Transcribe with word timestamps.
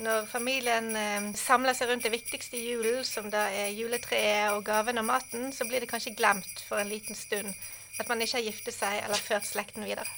Når 0.00 0.24
familien 0.30 0.88
eh, 0.96 1.26
samler 1.36 1.76
seg 1.76 1.90
rundt 1.90 2.06
det 2.06 2.14
viktigste 2.14 2.56
i 2.56 2.70
julen, 2.70 3.02
som 3.04 3.28
da 3.32 3.44
er 3.52 3.74
juletreet 3.76 4.54
og 4.54 4.64
gaven 4.64 5.02
og 5.02 5.04
maten, 5.10 5.50
så 5.52 5.66
blir 5.68 5.84
det 5.84 5.90
kanskje 5.90 6.14
glemt 6.16 6.62
for 6.64 6.80
en 6.80 6.88
liten 6.88 7.18
stund 7.18 7.52
at 8.00 8.08
man 8.08 8.22
ikke 8.24 8.38
har 8.38 8.46
giftet 8.46 8.72
seg 8.72 9.02
eller 9.02 9.20
ført 9.20 9.44
slekten 9.44 9.84
videre. 9.84 10.08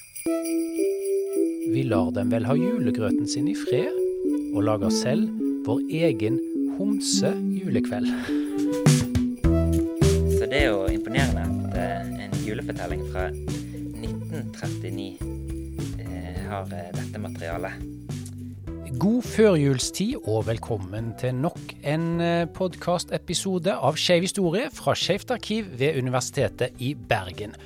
Vi 1.74 1.82
lar 1.88 2.12
dem 2.14 2.30
vel 2.30 2.46
ha 2.46 2.54
julegrøten 2.54 3.26
sin 3.28 3.48
i 3.50 3.56
fred, 3.58 3.98
og 4.54 4.62
lager 4.62 4.94
selv 4.94 5.26
vår 5.66 5.82
egen 6.06 6.38
homse 6.78 7.32
julekveld. 7.58 8.06
Så 10.38 10.46
det 10.46 10.60
er 10.60 10.70
jo 10.70 10.86
imponerende 10.86 11.48
at 11.48 11.80
eh, 11.82 12.14
en 12.28 12.38
julefortelling 12.46 13.02
fra 13.10 13.26
1939 13.34 15.10
eh, 15.98 16.40
har 16.46 16.70
dette 16.70 17.26
materialet. 17.26 17.93
God 18.94 19.24
førjulstid 19.26 20.26
og 20.28 20.44
velkommen 20.46 21.08
til 21.18 21.34
nok 21.34 21.72
en 21.88 22.04
eh, 22.22 22.44
podkastepisode 22.54 23.72
av 23.72 23.96
Skeiv 23.98 24.26
historie 24.26 24.68
fra 24.70 24.92
Skeivt 24.94 25.32
arkiv 25.34 25.72
ved 25.80 25.98
Universitetet 25.98 26.78
i 26.84 26.92
Bergen. 26.94 27.56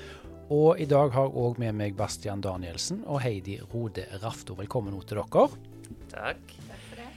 Og 0.54 0.80
i 0.80 0.86
dag 0.88 1.12
har 1.12 1.34
òg 1.36 1.58
med 1.60 1.76
meg 1.76 1.98
Bastian 1.98 2.40
Danielsen 2.40 3.02
og 3.04 3.20
Heidi 3.26 3.58
Rode 3.74 4.06
Rafto. 4.22 4.56
Velkommen 4.56 4.94
nå 4.94 5.02
til 5.04 5.20
dere. 5.20 5.44
Takk. 6.14 6.54
Takk 6.70 6.86
for 6.86 7.02
det. 7.02 7.10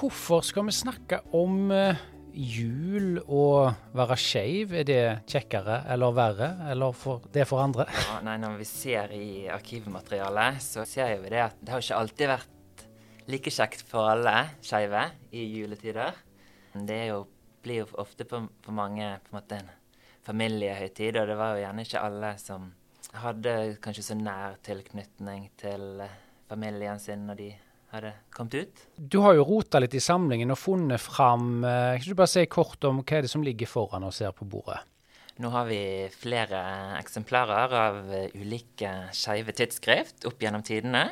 Hvorfor 0.00 0.48
skal 0.50 0.66
vi 0.66 0.76
snakke 0.80 1.20
om 1.36 1.70
eh, 1.76 2.02
jul 2.32 3.20
og 3.22 3.76
være 3.94 4.18
skeiv? 4.18 4.74
Er 4.82 4.88
det 4.88 5.00
kjekkere 5.30 5.84
eller 5.94 6.18
verre, 6.18 6.50
eller 6.72 6.96
for, 6.96 7.30
det 7.30 7.46
for 7.46 7.62
andre? 7.68 7.86
Ja, 8.08 8.18
nei, 8.26 8.40
når 8.42 8.58
vi 8.64 8.68
ser 8.72 9.14
i 9.14 9.30
arkivmaterialet, 9.52 10.58
så 10.64 10.88
ser 10.88 11.20
vi 11.22 11.36
det 11.36 11.44
at 11.52 11.62
det 11.62 11.76
har 11.76 11.86
ikke 11.86 12.02
alltid 12.02 12.34
vært 12.34 12.52
like 13.30 13.50
kjekt 13.52 13.82
for 13.88 14.10
alle 14.12 14.34
skeive 14.64 15.02
i 15.34 15.44
juletider. 15.56 16.14
Det 16.76 17.00
jo, 17.08 17.24
blir 17.64 17.82
jo 17.82 17.90
ofte 18.02 18.26
for, 18.28 18.48
for 18.62 18.76
mange 18.76 19.16
på 19.24 19.32
en 19.32 19.38
måte 19.38 19.60
en 19.60 19.70
familiehøytid, 20.26 21.16
og 21.20 21.30
det 21.30 21.36
var 21.38 21.54
jo 21.54 21.62
gjerne 21.62 21.86
ikke 21.86 22.02
alle 22.02 22.32
som 22.42 22.72
hadde 23.16 23.52
kanskje 23.82 24.08
så 24.08 24.16
nær 24.18 24.58
tilknytning 24.66 25.46
til 25.60 26.02
eh, 26.04 26.18
familien 26.50 26.98
sin 27.00 27.22
når 27.28 27.38
de 27.38 27.52
hadde 27.94 28.12
kommet 28.34 28.58
ut. 28.58 28.82
Du 28.98 29.20
har 29.24 29.36
jo 29.38 29.46
rota 29.46 29.80
litt 29.80 29.94
i 29.94 30.02
samlingen 30.02 30.52
og 30.52 30.58
funnet 30.60 31.00
fram 31.00 31.64
eh, 31.64 31.96
Kan 32.00 32.10
du 32.10 32.18
bare 32.18 32.32
si 32.32 32.44
kort 32.50 32.84
om 32.88 33.00
hva 33.02 33.18
er 33.18 33.26
det 33.26 33.32
som 33.32 33.46
ligger 33.46 33.70
foran 33.70 34.06
oss 34.06 34.20
her 34.24 34.34
på 34.36 34.48
bordet? 34.48 34.82
Nå 35.42 35.50
har 35.52 35.66
vi 35.68 35.80
flere 36.16 36.58
eksemplarer 36.96 37.72
av 37.76 37.96
ulike 38.34 38.92
skeive 39.12 39.52
tidsskrift 39.52 40.24
opp 40.28 40.40
gjennom 40.40 40.64
tidene. 40.64 41.10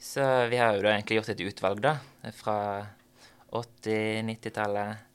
Så 0.00 0.24
vi 0.48 0.56
har 0.56 0.72
jo 0.74 0.82
da 0.86 0.94
egentlig 0.94 1.18
gjort 1.18 1.34
et 1.34 1.44
utvalg, 1.44 1.82
da. 1.84 1.94
Fra 2.32 2.56
80-, 3.52 4.24
90-tallet 4.30 5.06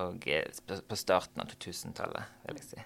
og 0.00 0.24
eh, 0.26 0.48
på 0.88 0.96
starten 0.98 1.42
av 1.42 1.52
2000-tallet, 1.52 2.32
vil 2.48 2.58
jeg 2.58 2.68
si. 2.70 2.84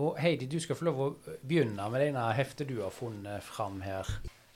Og 0.00 0.16
Heidi, 0.20 0.46
du 0.48 0.58
skal 0.62 0.76
få 0.78 0.86
lov 0.88 1.00
å 1.00 1.08
begynne 1.40 1.88
med 1.92 2.00
det 2.00 2.12
ene 2.12 2.28
heftet 2.36 2.70
du 2.70 2.78
har 2.80 2.92
funnet 2.94 3.44
fram 3.44 3.80
her. 3.84 4.08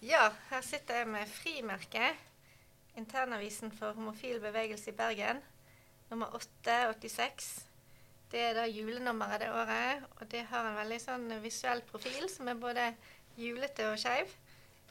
Ja, 0.04 0.30
her 0.50 0.64
sitter 0.64 1.02
jeg 1.02 1.10
med 1.12 1.32
frimerket. 1.32 2.22
Internavisen 2.96 3.72
for 3.74 3.96
homofil 3.96 4.38
bevegelse 4.40 4.92
i 4.92 4.96
Bergen. 4.96 5.42
Nummer 6.10 6.32
886. 6.38 7.50
Det 8.32 8.40
er 8.50 8.56
da 8.56 8.64
julenummeret 8.68 9.42
det 9.44 9.52
året, 9.52 10.06
og 10.16 10.28
det 10.32 10.46
har 10.50 10.68
en 10.68 10.78
veldig 10.78 10.98
sånn 11.02 11.28
visuell 11.42 11.82
profil 11.88 12.28
som 12.32 12.48
er 12.52 12.60
både 12.60 12.90
julete 13.38 13.88
og 13.90 14.00
skeiv. 14.00 14.32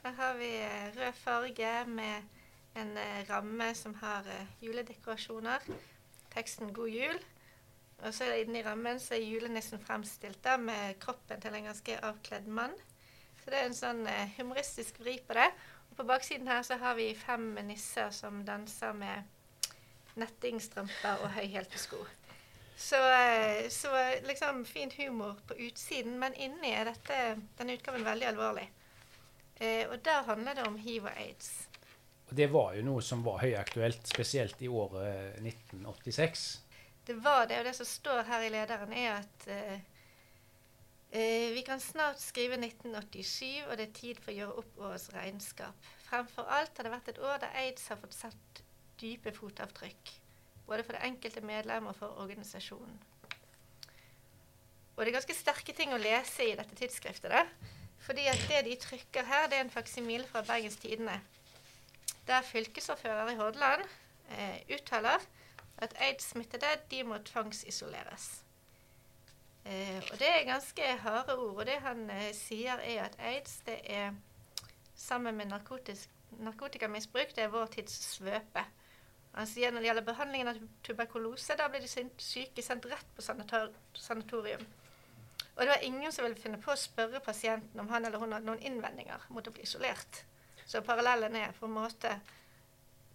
Der 0.02 0.10
har 0.10 0.34
vi 0.34 0.48
eh, 0.62 0.96
rød 0.96 1.12
farge 1.12 1.84
med 1.86 2.22
en 2.76 2.96
eh, 2.96 3.30
ramme 3.30 3.74
som 3.74 3.94
har 3.94 4.26
eh, 4.28 4.46
juledekorasjoner. 4.62 5.58
Teksten 6.34 6.72
'God 6.72 6.88
jul'. 6.88 7.24
Og 7.98 8.14
så 8.14 8.24
inni 8.34 8.62
rammen 8.62 9.00
så 9.00 9.14
er 9.14 9.24
julenissen 9.24 9.80
fremstilt 9.80 10.44
da 10.44 10.56
med 10.56 11.00
kroppen 11.00 11.40
til 11.40 11.54
en 11.54 11.64
ganske 11.64 11.98
avkledd 12.04 12.46
mann. 12.46 12.74
Så 13.40 13.50
det 13.50 13.58
er 13.58 13.66
en 13.66 13.74
sånn 13.74 14.06
humoristisk 14.36 15.00
vri 15.00 15.16
på 15.26 15.32
det. 15.32 15.48
Og 15.90 15.96
på 15.96 16.04
baksiden 16.04 16.48
her 16.48 16.62
så 16.62 16.76
har 16.76 16.94
vi 16.94 17.14
fem 17.14 17.54
nisser 17.64 18.10
som 18.10 18.44
danser 18.44 18.92
med 18.92 19.24
nettingstrømper 20.14 21.24
og 21.24 21.30
høyhælte 21.38 21.78
sko. 21.78 22.04
Så, 22.76 23.00
så 23.70 23.88
liksom 24.28 24.66
fin 24.66 24.92
humor 24.98 25.38
på 25.48 25.54
utsiden, 25.68 26.18
men 26.18 26.34
inni 26.34 26.74
er 26.76 26.84
dette, 26.84 27.40
denne 27.58 27.78
utgaven 27.78 28.04
veldig 28.04 28.26
alvorlig. 28.34 28.68
Eh, 29.60 29.88
og 29.88 29.98
der 30.04 30.22
handler 30.26 30.54
det 30.54 30.66
om 30.68 30.76
hiv 30.76 31.04
og 31.04 31.16
aids. 31.16 31.68
Og 32.28 32.36
Det 32.36 32.46
var 32.52 32.74
jo 32.74 32.84
noe 32.84 33.02
som 33.02 33.22
var 33.24 33.38
høyaktuelt, 33.40 34.06
spesielt 34.08 34.62
i 34.62 34.68
året 34.68 35.38
1986. 35.40 36.46
Det 37.06 37.14
var 37.22 37.46
det, 37.46 37.60
og 37.60 37.68
det 37.68 37.76
som 37.78 37.86
står 37.86 38.24
her 38.26 38.42
i 38.42 38.50
lederen, 38.50 38.92
er 38.92 39.12
at 39.20 39.46
eh, 39.46 39.78
eh, 41.14 41.54
vi 41.54 41.62
kan 41.66 41.80
snart 41.80 42.20
skrive 42.20 42.58
1987, 42.58 43.62
og 43.70 43.76
det 43.78 43.86
er 43.86 43.98
tid 44.00 44.20
for 44.20 44.34
å 44.34 44.38
gjøre 44.40 44.62
opp 44.62 44.80
årets 44.88 45.08
regnskap. 45.14 45.90
Fremfor 46.08 46.50
alt 46.50 46.76
har 46.76 46.88
det 46.88 46.94
vært 46.96 47.12
et 47.14 47.22
år 47.22 47.38
der 47.44 47.60
aids 47.62 47.86
har 47.88 48.00
fått 48.02 48.18
satt 48.18 48.62
dype 49.00 49.30
fotavtrykk. 49.36 50.12
Både 50.66 50.82
for 50.82 50.96
det 50.96 51.06
enkelte 51.06 51.44
medlem 51.46 51.86
og 51.86 51.94
for 51.94 52.18
organisasjonen. 52.24 52.98
Og 54.96 55.04
det 55.04 55.10
er 55.12 55.18
ganske 55.18 55.36
sterke 55.36 55.74
ting 55.76 55.92
å 55.92 56.00
lese 56.00 56.42
i 56.42 56.54
dette 56.58 56.74
tidsskriftet. 56.74 57.30
Da. 57.30 57.44
Fordi 58.06 58.26
at 58.30 58.42
det 58.48 58.64
de 58.64 58.76
trykker 58.80 59.24
her, 59.26 59.48
det 59.50 59.58
er 59.58 59.64
en 59.66 59.70
faksimile 59.70 60.26
fra 60.26 60.42
Bergens 60.46 60.76
Tidende. 60.76 61.20
Der 62.26 62.42
fylkesordfører 62.42 63.30
i 63.30 63.36
Hordaland 63.36 63.82
eh, 64.30 64.74
uttaler 64.74 65.18
at 65.78 65.94
aids-smittede 65.98 66.66
de 66.90 67.02
må 67.02 67.18
tvangsisoleres. 67.18 68.44
Eh, 69.64 70.02
og 70.12 70.18
det 70.18 70.28
er 70.28 70.44
ganske 70.44 70.82
harde 70.82 71.38
ord. 71.38 71.56
Og 71.56 71.66
det 71.66 71.80
han 71.82 72.10
eh, 72.10 72.34
sier, 72.34 72.78
er 72.78 73.04
at 73.04 73.18
aids 73.18 73.58
det 73.66 73.80
er 73.84 74.12
sammen 74.94 75.34
med 75.34 75.46
narkotikamisbruk 76.38 77.36
det 77.36 77.44
er 77.44 77.48
vår 77.48 77.66
tids 77.66 77.98
svøpe. 78.14 78.64
Han 79.34 79.46
sier 79.46 79.70
når 79.70 79.82
det 79.82 79.90
gjelder 79.90 80.06
behandlingen 80.06 80.48
av 80.48 80.60
tuberkulose, 80.84 81.56
da 81.58 81.66
blir 81.68 81.82
de 81.84 82.08
syke 82.22 82.62
sendt 82.62 82.86
rett 82.88 83.08
på 83.16 83.22
sanator 83.22 83.74
sanatorium. 83.92 84.62
Og 85.56 85.62
det 85.64 85.72
var 85.72 85.84
ingen 85.84 86.12
som 86.12 86.26
ville 86.26 86.36
finne 86.36 86.60
på 86.60 86.72
å 86.72 86.78
spørre 86.78 87.20
pasienten 87.24 87.80
om 87.80 87.88
han 87.88 88.04
eller 88.04 88.20
hun 88.20 88.34
hadde 88.36 88.48
noen 88.48 88.64
innvendinger 88.64 89.22
mot 89.32 89.46
å 89.48 89.52
bli 89.54 89.64
isolert. 89.64 90.24
Så 90.68 90.82
parallellen 90.84 91.36
er 91.38 91.54
på 91.56 91.68
en 91.68 91.78
måte 91.78 92.18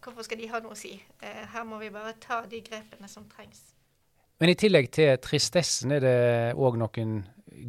Hvorfor 0.02 0.26
skal 0.26 0.40
de 0.42 0.48
ha 0.50 0.58
noe 0.64 0.74
å 0.74 0.78
si? 0.80 0.96
Eh, 1.22 1.44
her 1.54 1.66
må 1.70 1.78
vi 1.78 1.92
bare 1.94 2.16
ta 2.18 2.40
de 2.50 2.58
grepene 2.66 3.06
som 3.06 3.28
trengs. 3.30 3.60
Men 4.42 4.50
i 4.50 4.56
tillegg 4.58 4.88
til 4.90 5.12
tristessen, 5.22 5.92
er 5.94 6.02
det 6.02 6.16
òg 6.58 6.80
noen 6.82 7.20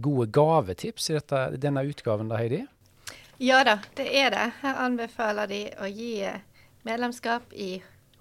gode 0.00 0.30
gavetips 0.32 1.10
i 1.10 1.18
dette, 1.18 1.42
denne 1.60 1.82
utgaven, 1.84 2.32
da, 2.32 2.38
Heidi? 2.40 2.62
Ja 3.36 3.60
da, 3.68 3.74
det 3.98 4.06
er 4.16 4.32
det. 4.32 4.46
Her 4.62 4.80
anbefaler 4.86 5.50
de 5.50 5.60
å 5.76 5.90
gi 5.92 6.22
eh, 6.24 6.40
medlemskap 6.88 7.52
i 7.52 7.74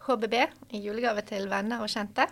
HBB 0.10 0.36
i 0.76 0.84
julegave 0.84 1.24
til 1.32 1.48
venner 1.48 1.86
og 1.86 1.96
kjente. 1.96 2.28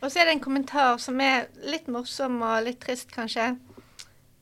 Og 0.00 0.10
så 0.10 0.20
er 0.20 0.28
det 0.28 0.36
en 0.36 0.44
kommentar 0.44 1.00
som 1.02 1.18
er 1.20 1.48
litt 1.66 1.88
morsom 1.90 2.38
og 2.46 2.62
litt 2.66 2.78
trist, 2.84 3.10
kanskje. 3.14 3.56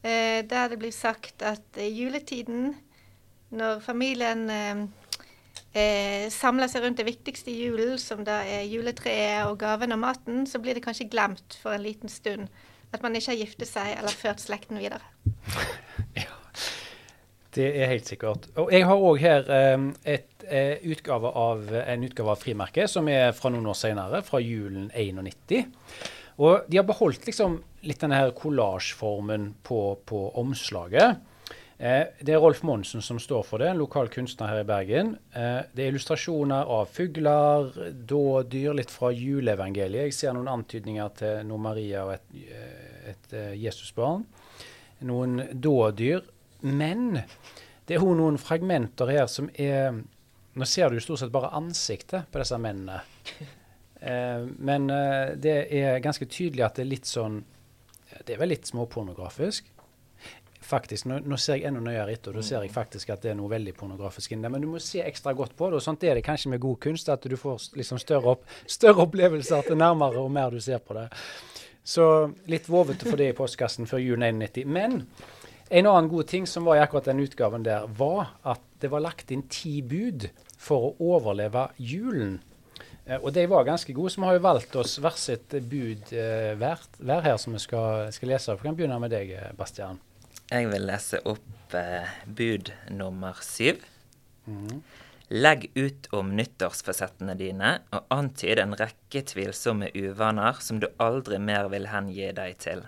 Eh, 0.03 0.45
der 0.47 0.69
det 0.69 0.79
blir 0.79 0.93
sagt 0.93 1.43
at 1.43 1.81
i 1.81 1.89
juletiden, 1.97 2.75
når 3.57 3.81
familien 3.81 4.45
eh, 4.53 4.85
eh, 5.73 6.29
samler 6.31 6.69
seg 6.69 6.85
rundt 6.85 7.01
det 7.01 7.09
viktigste 7.09 7.51
i 7.51 7.59
julen, 7.65 7.97
som 7.99 8.25
da 8.27 8.43
er 8.45 8.69
juletreet 8.69 9.49
og 9.49 9.59
gaven 9.65 9.97
og 9.97 10.03
maten, 10.05 10.45
så 10.47 10.61
blir 10.61 10.77
det 10.77 10.85
kanskje 10.85 11.09
glemt 11.11 11.59
for 11.63 11.73
en 11.73 11.87
liten 11.87 12.13
stund 12.13 12.51
at 12.93 13.03
man 13.03 13.17
ikke 13.17 13.33
har 13.33 13.41
giftet 13.41 13.69
seg 13.69 13.97
eller 13.97 14.15
ført 14.15 14.41
slekten 14.45 14.79
videre. 14.81 15.03
Det 17.57 17.69
er 17.73 17.89
helt 17.89 18.09
sikkert. 18.09 18.51
Og 18.61 18.73
jeg 18.75 18.85
har 18.85 19.07
òg 19.09 19.21
her 19.23 19.47
eh, 19.53 19.87
et, 20.17 20.29
eh, 20.45 20.83
utgave 20.93 21.31
av, 21.33 21.71
en 21.83 22.05
utgave 22.05 22.35
av 22.35 22.43
frimerket 22.43 22.93
som 22.93 23.09
er 23.09 23.33
fra 23.37 23.53
noen 23.53 23.71
år 23.73 23.79
senere, 23.79 24.21
fra 24.27 24.43
julen 24.45 24.91
91. 24.93 25.73
Og 26.37 26.69
de 26.69 26.77
har 26.77 26.85
beholdt 26.85 27.25
liksom 27.25 27.63
litt 27.89 28.03
denne 28.03 28.19
her 28.19 28.35
kollasjformen 28.37 29.55
på, 29.65 29.81
på 30.05 30.27
omslaget. 30.37 31.23
Eh, 31.79 32.07
det 32.25 32.33
er 32.33 32.41
Rolf 32.41 32.63
Monsen 32.65 33.03
som 33.05 33.19
står 33.21 33.43
for 33.45 33.61
det, 33.61 33.69
en 33.69 33.81
lokal 33.81 34.09
kunstner 34.13 34.49
her 34.49 34.63
i 34.63 34.69
Bergen. 34.69 35.17
Eh, 35.37 35.61
det 35.77 35.85
er 35.85 35.93
illustrasjoner 35.93 36.71
av 36.73 36.89
fugler, 36.89 37.69
dådyr, 38.09 38.73
litt 38.79 38.93
fra 38.93 39.11
juleevangeliet. 39.13 40.09
Jeg 40.09 40.17
ser 40.17 40.37
noen 40.37 40.49
antydninger 40.55 41.13
til 41.21 41.43
noe 41.49 41.61
Maria 41.61 42.07
og 42.07 42.15
et, 42.17 42.39
et, 42.47 43.11
et 43.13 43.37
eh, 43.37 43.53
Jesusbarn. 43.67 44.25
Noen 45.05 45.43
dådyr. 45.53 46.25
Men 46.67 47.21
det 47.87 47.97
er 47.97 48.03
jo 48.03 48.17
noen 48.19 48.39
fragmenter 48.41 49.13
her 49.15 49.31
som 49.31 49.51
er 49.55 50.03
Nå 50.57 50.65
ser 50.65 50.89
du 50.89 50.97
stort 51.05 51.21
sett 51.21 51.33
bare 51.35 51.53
ansiktet 51.53 52.31
på 52.33 52.41
disse 52.41 52.57
mennene. 52.57 53.03
Eh, 54.01 54.43
men 54.61 54.91
eh, 54.93 55.35
det 55.41 55.57
er 55.73 56.03
ganske 56.05 56.27
tydelig 56.29 56.67
at 56.67 56.77
det 56.77 56.83
er 56.85 56.91
litt 56.91 57.09
sånn 57.09 57.39
Det 58.27 58.35
er 58.35 58.41
vel 58.43 58.51
litt 58.53 58.69
småpornografisk. 58.69 59.71
faktisk, 60.61 61.07
nå, 61.07 61.21
nå, 61.25 61.37
ser 61.39 61.61
jeg 61.61 61.69
enda 61.69 61.81
nøyere 61.81 62.13
etter, 62.13 62.33
og 62.33 62.41
da 62.41 62.43
ser 62.45 62.65
jeg 62.65 62.75
faktisk 62.75 63.13
at 63.15 63.23
det 63.23 63.31
er 63.31 63.39
noe 63.39 63.49
veldig 63.53 63.73
pornografisk 63.77 64.33
inni. 64.33 64.49
Men 64.51 64.65
du 64.65 64.67
må 64.73 64.81
se 64.83 65.01
ekstra 65.05 65.33
godt 65.37 65.55
på 65.57 65.69
det. 65.71 65.79
og 65.79 65.85
Sånt 65.85 66.05
er 66.05 66.19
det 66.19 66.25
kanskje 66.27 66.51
med 66.51 66.61
god 66.61 66.81
kunst, 66.83 67.09
at 67.09 67.23
du 67.23 67.37
får 67.39 67.69
liksom 67.79 68.01
større, 68.03 68.35
opp, 68.35 68.49
større 68.79 69.05
opplevelser 69.07 69.69
til 69.69 69.79
nærmere 69.79 70.25
og 70.25 70.33
mer 70.33 70.51
du 70.51 70.61
ser 70.61 70.83
på 70.83 70.97
det. 70.99 71.07
Så 71.87 72.05
litt 72.51 72.67
vovete 72.69 73.07
for 73.07 73.21
det 73.21 73.31
i 73.31 73.37
postkassen 73.37 73.87
før 73.87 74.03
jul 74.03 74.19
91. 74.19 74.65
Men 74.67 75.03
en 75.69 75.87
annen 75.87 76.11
god 76.11 76.29
ting 76.31 76.47
som 76.47 76.67
var 76.67 76.79
i 76.79 76.83
akkurat 76.85 77.09
den 77.11 77.23
utgaven 77.25 77.65
der, 77.67 77.87
var 77.87 78.37
at 78.47 78.63
det 78.81 78.91
var 78.93 79.03
lagt 79.05 79.33
inn 79.35 79.47
ti 79.51 79.81
bud 79.83 80.29
for 80.59 80.91
å 80.91 81.15
overleve 81.17 81.69
julen. 81.77 82.39
Eh, 83.07 83.19
og 83.21 83.33
de 83.35 83.47
var 83.51 83.67
ganske 83.67 83.95
gode, 83.97 84.13
så 84.13 84.23
vi 84.23 84.29
har 84.29 84.39
jo 84.39 84.45
valgt 84.47 84.77
oss 84.79 84.99
hvert 85.03 85.21
sitt 85.21 85.57
bud 85.71 86.13
eh, 86.13 86.53
hver, 86.59 86.85
hver, 86.99 87.25
her 87.27 87.41
som 87.41 87.57
vi 87.57 87.63
skal, 87.63 88.13
skal 88.15 88.33
lese. 88.35 88.57
Vi 88.59 88.69
kan 88.69 88.79
begynne 88.79 89.01
med 89.03 89.15
deg, 89.15 89.33
eh, 89.37 89.51
Bastian. 89.59 90.01
Jeg 90.47 90.69
vil 90.71 90.87
lese 90.87 91.23
opp 91.27 91.75
eh, 91.75 92.17
bud 92.27 92.71
nummer 92.95 93.39
syv. 93.43 93.83
Mm. 94.47 94.83
Legg 95.35 95.71
ut 95.75 96.07
om 96.15 96.29
nyttårsforsettene 96.39 97.35
dine, 97.39 97.81
og 97.91 98.13
antyd 98.15 98.61
en 98.63 98.77
rekke 98.79 99.25
tvilsomme 99.27 99.91
uvaner 99.99 100.61
som 100.63 100.79
du 100.79 100.87
aldri 101.03 101.41
mer 101.43 101.67
vil 101.73 101.91
hengi 101.91 102.31
deg 102.37 102.61
til. 102.63 102.85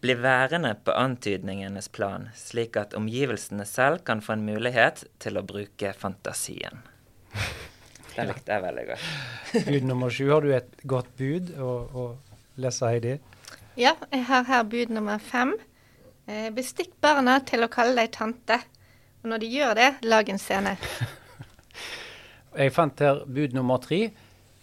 Bli 0.00 0.14
værende 0.16 0.74
på 0.84 0.94
antydningenes 0.96 1.90
plan, 1.92 2.30
slik 2.36 2.76
at 2.80 2.94
omgivelsene 2.96 3.66
selv 3.68 4.00
kan 4.04 4.22
få 4.24 4.38
en 4.38 4.46
mulighet 4.46 5.02
til 5.20 5.36
å 5.36 5.44
bruke 5.44 5.92
fantasien. 5.92 6.80
Den 8.14 8.30
likte 8.30 8.56
jeg 8.56 8.64
veldig 8.64 8.84
godt. 8.88 9.10
bud 9.68 9.88
nummer 9.88 10.12
sju. 10.12 10.30
Har 10.32 10.44
du 10.44 10.54
et 10.56 10.70
godt 10.88 11.10
bud 11.20 11.52
å, 11.60 11.72
å 11.92 12.04
lese, 12.60 12.88
Heidi? 12.88 13.18
Ja, 13.78 13.92
jeg 14.10 14.24
har 14.28 14.48
her 14.48 14.64
bud 14.68 14.94
nummer 14.96 15.20
fem. 15.22 15.52
Eh, 16.26 16.48
bestikk 16.54 16.94
barna 17.04 17.38
til 17.46 17.64
å 17.64 17.70
kalle 17.72 18.00
deg 18.00 18.14
tante. 18.16 18.56
Og 19.20 19.30
når 19.32 19.42
de 19.42 19.50
gjør 19.52 19.76
det, 19.78 19.90
lag 20.08 20.32
en 20.32 20.40
scene. 20.40 20.74
jeg 22.62 22.74
fant 22.74 23.04
her 23.04 23.20
bud 23.28 23.56
nummer 23.56 23.84
tre. 23.84 24.06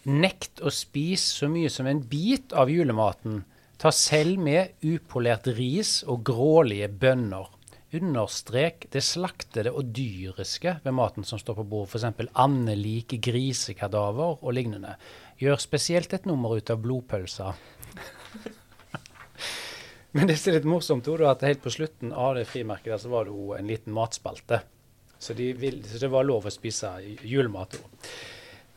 Nekt 0.07 0.63
å 0.65 0.73
spise 0.73 1.43
så 1.43 1.51
mye 1.51 1.69
som 1.73 1.85
en 1.89 2.01
bit 2.01 2.57
av 2.57 2.73
julematen. 2.73 3.43
Ta 3.77 3.91
selv 3.93 4.41
med 4.41 4.73
upolert 4.81 5.45
ris 5.53 5.99
og 6.09 6.23
grålige 6.25 6.89
bønner 6.89 7.51
understrek 7.95 8.87
det 8.91 9.01
slaktede 9.05 9.71
og 9.71 9.93
dyriske 9.95 10.73
ved 10.83 10.95
maten 10.95 11.23
som 11.27 11.39
står 11.39 11.55
på 11.59 11.65
bordet, 11.71 11.95
f.eks. 11.95 12.29
andelike 12.35 13.19
grisekadaver 13.23 14.43
og 14.43 14.55
lignende. 14.55 14.95
Gjør 15.39 15.57
spesielt 15.61 16.13
et 16.13 16.25
nummer 16.27 16.57
ut 16.57 16.69
av 16.73 16.81
blodpølser. 16.83 17.53
Men 20.17 20.27
det 20.27 20.37
som 20.39 20.51
er 20.51 20.59
litt 20.59 20.69
morsomt, 20.69 21.07
er 21.07 21.29
at 21.29 21.45
helt 21.45 21.63
på 21.63 21.73
slutten 21.73 22.11
av 22.11 22.35
det 22.37 22.47
frimerket 22.49 23.03
så 23.03 23.11
var 23.11 23.27
det 23.27 23.35
jo 23.35 23.53
en 23.55 23.69
liten 23.69 23.95
matspalte. 23.95 24.61
Så, 25.17 25.33
de 25.37 25.51
vil, 25.57 25.83
så, 25.85 25.97
det 26.01 26.13
var 26.13 26.27
lov 26.27 26.45
å 26.45 26.53
spise 26.53 26.91
julemat 27.25 27.79
òg. 27.79 28.09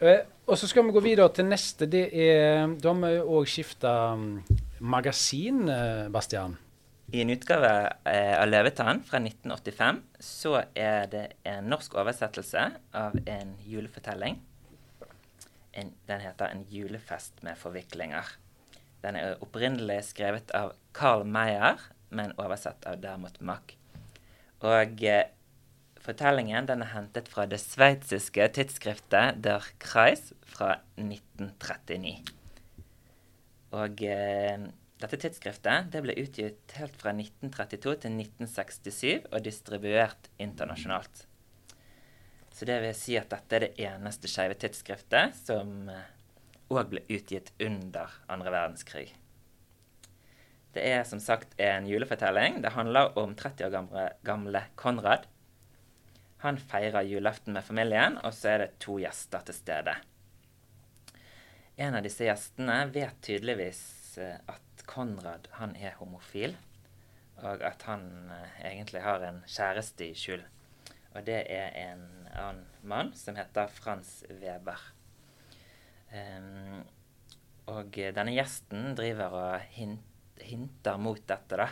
Eh, 0.01 0.23
og 0.49 0.57
så 0.57 0.69
skal 0.69 0.87
vi 0.87 0.95
gå 0.95 1.03
videre 1.05 1.29
til 1.37 1.47
neste. 1.51 1.89
Det 1.91 2.07
er, 2.09 2.67
da 2.81 2.95
har 2.95 3.01
vi 3.03 3.21
òg 3.21 3.49
skifta 3.49 3.91
um, 4.17 4.41
magasin, 4.81 5.69
eh, 5.69 6.09
Bastian. 6.09 6.57
I 7.13 7.21
en 7.21 7.31
utgave 7.31 7.93
eh, 8.05 8.43
av 8.43 8.49
'Løvetann' 8.49 9.03
fra 9.03 9.19
1985 9.19 10.03
så 10.21 10.63
er 10.75 11.09
det 11.11 11.25
en 11.45 11.67
norsk 11.69 11.95
oversettelse 11.99 12.69
av 12.95 13.19
en 13.27 13.57
julefortelling. 13.67 14.39
En, 15.73 15.93
den 16.07 16.21
heter 16.21 16.47
'En 16.47 16.65
julefest 16.71 17.43
med 17.43 17.59
forviklinger'. 17.59 18.37
Den 19.03 19.17
er 19.17 19.37
opprinnelig 19.41 20.05
skrevet 20.05 20.51
av 20.55 20.73
Carl 20.93 21.25
Meyer, 21.25 21.81
men 22.11 22.33
oversatt 22.39 22.87
av 22.87 23.01
Dermot 23.01 23.41
Mack. 23.41 23.77
Og 24.61 25.05
eh, 25.05 25.25
fortellingen 26.01 26.67
den 26.67 26.83
er 26.83 26.95
hentet 26.95 27.29
fra 27.29 27.47
det 27.47 27.61
sveitsiske 27.61 28.49
tidsskriftet 28.49 29.43
Der 29.43 29.61
Kreis 29.79 30.33
fra 30.45 30.79
1939. 30.97 32.40
Og 33.77 34.03
eh, 34.03 34.69
dette 35.01 35.19
tidsskriftet 35.23 35.91
det 35.93 36.03
ble 36.05 36.17
utgitt 36.21 36.75
helt 36.77 36.97
fra 37.01 37.15
1932 37.15 37.97
til 38.03 38.17
1967 38.19 39.31
og 39.31 39.45
distribuert 39.47 40.31
internasjonalt. 40.43 41.25
Så 42.51 42.67
det 42.69 42.81
vil 42.83 42.97
si 42.99 43.17
at 43.17 43.31
dette 43.33 43.57
er 43.57 43.65
det 43.65 43.87
eneste 43.87 44.29
skeive 44.29 44.59
tidsskriftet 44.61 45.37
som 45.39 45.89
òg 45.89 46.83
eh, 46.83 46.91
ble 46.91 47.05
utgitt 47.09 47.55
under 47.63 48.13
andre 48.29 48.53
verdenskrig. 48.53 49.09
Det 50.75 50.83
er 50.87 51.03
som 51.07 51.19
sagt 51.23 51.57
en 51.59 51.87
julefortelling. 51.89 52.61
Det 52.63 52.75
handler 52.77 53.17
om 53.19 53.33
30 53.35 53.67
år 53.67 53.73
gamle, 53.75 54.05
gamle 54.27 54.63
Konrad. 54.79 55.25
Han 56.45 56.61
feirer 56.61 57.09
julaften 57.09 57.57
med 57.57 57.67
familien, 57.67 58.21
og 58.25 58.33
så 58.37 58.53
er 58.53 58.63
det 58.63 58.71
to 58.81 59.01
gjester 59.03 59.43
til 59.49 59.57
stede. 59.57 59.97
En 61.77 61.95
av 61.95 62.05
disse 62.05 62.27
gjestene 62.27 62.79
vet 62.93 63.21
tydeligvis 63.25 63.83
eh, 64.19 64.39
at 64.51 64.85
Konrad 64.91 65.49
han 65.61 65.77
er 65.79 65.99
homofil, 66.01 66.57
og 67.41 67.63
at 67.65 67.85
han 67.89 68.09
eh, 68.35 68.57
egentlig 68.73 69.05
har 69.05 69.23
en 69.27 69.43
kjæreste 69.47 70.11
i 70.11 70.17
skjul. 70.19 70.43
Og 71.15 71.23
det 71.27 71.43
er 71.51 71.75
en 71.89 72.07
annen 72.31 72.67
mann 72.87 73.13
som 73.19 73.39
heter 73.39 73.71
Frans 73.75 74.21
Weber. 74.31 74.83
Um, 76.11 76.83
og 77.71 77.95
denne 77.95 78.35
gjesten 78.35 78.95
driver 78.99 79.35
og 79.39 79.67
hint, 79.75 80.07
hinter 80.41 80.99
mot 80.99 81.21
dette, 81.29 81.59
da. 81.59 81.69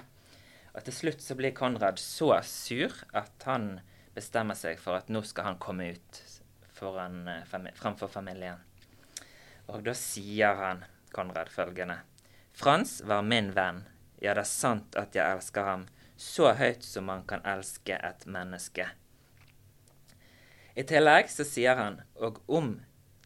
Og 0.76 0.84
til 0.86 0.94
slutt 0.94 1.22
så 1.24 1.34
blir 1.38 1.54
Konrad 1.56 1.98
så 1.98 2.32
sur 2.46 2.92
at 3.16 3.46
han 3.48 3.78
bestemmer 4.14 4.58
seg 4.58 4.78
for 4.82 4.98
at 4.98 5.08
nå 5.10 5.22
skal 5.26 5.52
han 5.52 5.62
komme 5.62 5.92
ut 5.96 6.20
foran, 6.78 7.22
eh, 7.28 7.44
fami 7.50 7.72
framfor 7.74 8.10
familien. 8.12 8.62
Og 9.68 9.84
da 9.84 9.94
sier 9.96 10.56
han 10.58 10.84
Konrad 11.12 11.50
følgende 11.52 12.00
Frans 12.58 12.98
var 13.06 13.22
min 13.22 13.52
venn. 13.54 13.84
Ja, 14.18 14.32
det 14.34 14.42
er 14.42 14.50
sant 14.50 14.96
at 14.98 15.14
jeg 15.14 15.36
elsker 15.36 15.62
ham, 15.62 15.84
så 16.18 16.50
høyt 16.58 16.82
som 16.82 17.06
man 17.06 17.22
kan 17.28 17.44
elske 17.46 17.94
et 17.94 18.24
menneske. 18.26 18.88
I 20.74 20.82
tillegg 20.86 21.30
så 21.30 21.46
sier 21.46 21.78
han, 21.78 22.00
og 22.18 22.40
om 22.50 22.72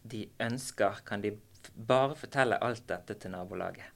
de 0.03 0.27
ønsker, 0.41 1.01
kan 1.07 1.23
de 1.25 1.33
bare 1.73 2.13
fortelle 2.19 2.61
alt 2.61 2.85
dette 2.91 3.17
til 3.17 3.33
nabolaget. 3.33 3.89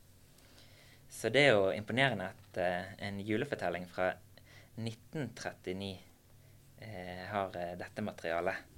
Så 1.09 1.29
det 1.33 1.45
er 1.47 1.53
jo 1.53 1.69
imponerende 1.71 2.31
at 2.33 2.59
uh, 2.61 2.89
en 3.07 3.21
julefortelling 3.21 3.85
fra 3.89 4.09
1939 4.77 5.93
uh, 6.81 7.23
har 7.29 7.53
uh, 7.53 7.77
dette 7.77 8.05
materialet. 8.05 8.76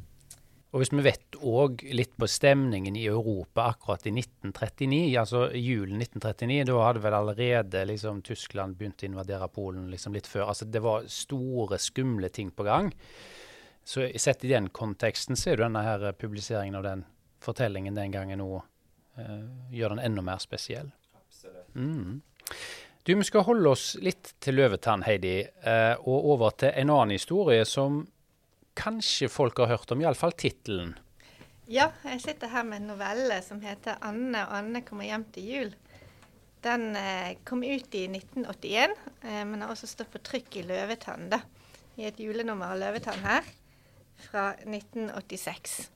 Og 0.69 0.83
hvis 0.83 0.91
vi 0.93 1.01
vet 1.01 1.37
òg 1.41 1.81
litt 1.97 2.11
på 2.19 2.27
stemningen 2.29 2.97
i 2.99 3.07
Europa 3.09 3.71
akkurat 3.71 4.05
i 4.05 4.11
1939, 4.13 4.99
altså 5.17 5.47
julen 5.57 5.97
1939, 6.03 6.67
da 6.69 6.75
hadde 6.83 7.01
vel 7.01 7.17
allerede 7.17 7.81
liksom, 7.89 8.19
Tyskland 8.25 8.77
begynt 8.77 9.01
å 9.01 9.07
invadere 9.09 9.47
Polen 9.49 9.87
liksom, 9.89 10.13
litt 10.13 10.29
før. 10.29 10.51
Altså 10.51 10.67
Det 10.69 10.81
var 10.85 11.07
store, 11.09 11.79
skumle 11.81 12.29
ting 12.29 12.51
på 12.53 12.67
gang. 12.67 12.91
Så 13.81 14.05
sett 14.21 14.45
i 14.45 14.51
den 14.51 14.69
konteksten 14.69 15.39
så 15.39 15.49
er 15.49 15.57
jo 15.57 15.63
denne 15.63 15.81
her 15.81 16.11
publiseringen 16.13 16.77
av 16.77 16.85
den 16.85 17.01
fortellingen 17.41 17.97
den 17.97 18.13
gangen 18.13 18.43
nå 18.43 18.59
uh, 18.59 19.41
gjør 19.73 19.95
den 19.95 20.03
enda 20.05 20.21
mer 20.21 20.43
spesiell. 20.43 20.91
Absolutt. 21.17 21.73
Mm. 21.73 22.21
Du, 23.03 23.15
Vi 23.15 23.25
skal 23.25 23.47
holde 23.47 23.73
oss 23.73 23.95
litt 24.05 24.35
til 24.43 24.59
Løvetann, 24.59 25.07
Heidi, 25.07 25.39
uh, 25.65 25.97
og 26.05 26.29
over 26.35 26.53
til 26.61 26.75
en 26.75 26.93
annen 26.93 27.17
historie 27.17 27.65
som 27.65 28.03
kanskje 28.77 29.29
folk 29.31 29.61
har 29.61 29.71
hørt 29.73 29.91
om, 29.91 30.01
iallfall 30.01 30.33
tittelen. 30.37 30.95
Ja, 31.69 31.91
jeg 32.03 32.21
sitter 32.23 32.49
her 32.49 32.65
med 32.65 32.81
en 32.81 32.89
novelle 32.89 33.41
som 33.45 33.61
heter 33.61 33.99
'Anne 34.01 34.41
og 34.47 34.57
Anne 34.57 34.81
kommer 34.81 35.05
hjem 35.05 35.25
til 35.33 35.43
jul'. 35.43 35.75
Den 36.63 36.95
eh, 36.95 37.37
kom 37.45 37.63
ut 37.63 37.95
i 37.95 38.07
1981, 38.07 38.95
eh, 39.23 39.45
men 39.45 39.61
har 39.61 39.69
også 39.69 39.87
stått 39.87 40.11
på 40.11 40.19
trykk 40.19 40.57
i 40.57 40.65
Løvetann, 40.65 41.29
da. 41.29 41.39
I 41.95 42.09
et 42.09 42.19
julenummer 42.19 42.73
av 42.73 42.79
Løvetann 42.79 43.23
her, 43.23 43.43
fra 44.17 44.55
1986. 44.65 45.89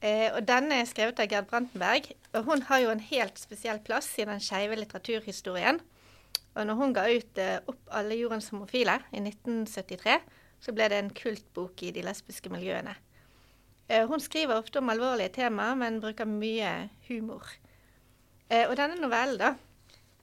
Eh, 0.00 0.32
og 0.32 0.46
denne 0.48 0.80
er 0.80 0.88
skrevet 0.88 1.20
av 1.20 1.28
Gerd 1.28 1.46
Brantenberg, 1.50 2.08
og 2.32 2.44
hun 2.48 2.62
har 2.70 2.80
jo 2.80 2.90
en 2.90 3.04
helt 3.04 3.38
spesiell 3.38 3.82
plass 3.84 4.08
i 4.18 4.24
den 4.24 4.40
skeive 4.40 4.78
litteraturhistorien. 4.80 5.80
Og 6.56 6.66
når 6.66 6.78
hun 6.80 6.94
ga 6.96 7.04
ut 7.12 7.38
eh, 7.38 7.58
'Opp 7.68 7.92
alle 7.92 8.16
jordens 8.16 8.48
homofile' 8.50 9.02
i 9.12 9.20
1973, 9.20 10.16
så 10.60 10.74
ble 10.76 10.90
det 10.92 10.98
en 11.00 11.14
kultbok 11.16 11.82
i 11.86 11.92
de 11.96 12.04
lesbiske 12.04 12.52
miljøene. 12.52 12.94
Eh, 13.90 14.06
hun 14.06 14.20
skriver 14.22 14.60
ofte 14.60 14.78
om 14.78 14.92
alvorlige 14.92 15.32
temaer, 15.40 15.74
men 15.74 16.00
bruker 16.02 16.28
mye 16.28 16.90
humor. 17.08 17.48
Eh, 18.50 18.68
og 18.68 18.76
denne 18.78 19.00
novellen, 19.00 19.40
da, 19.40 19.54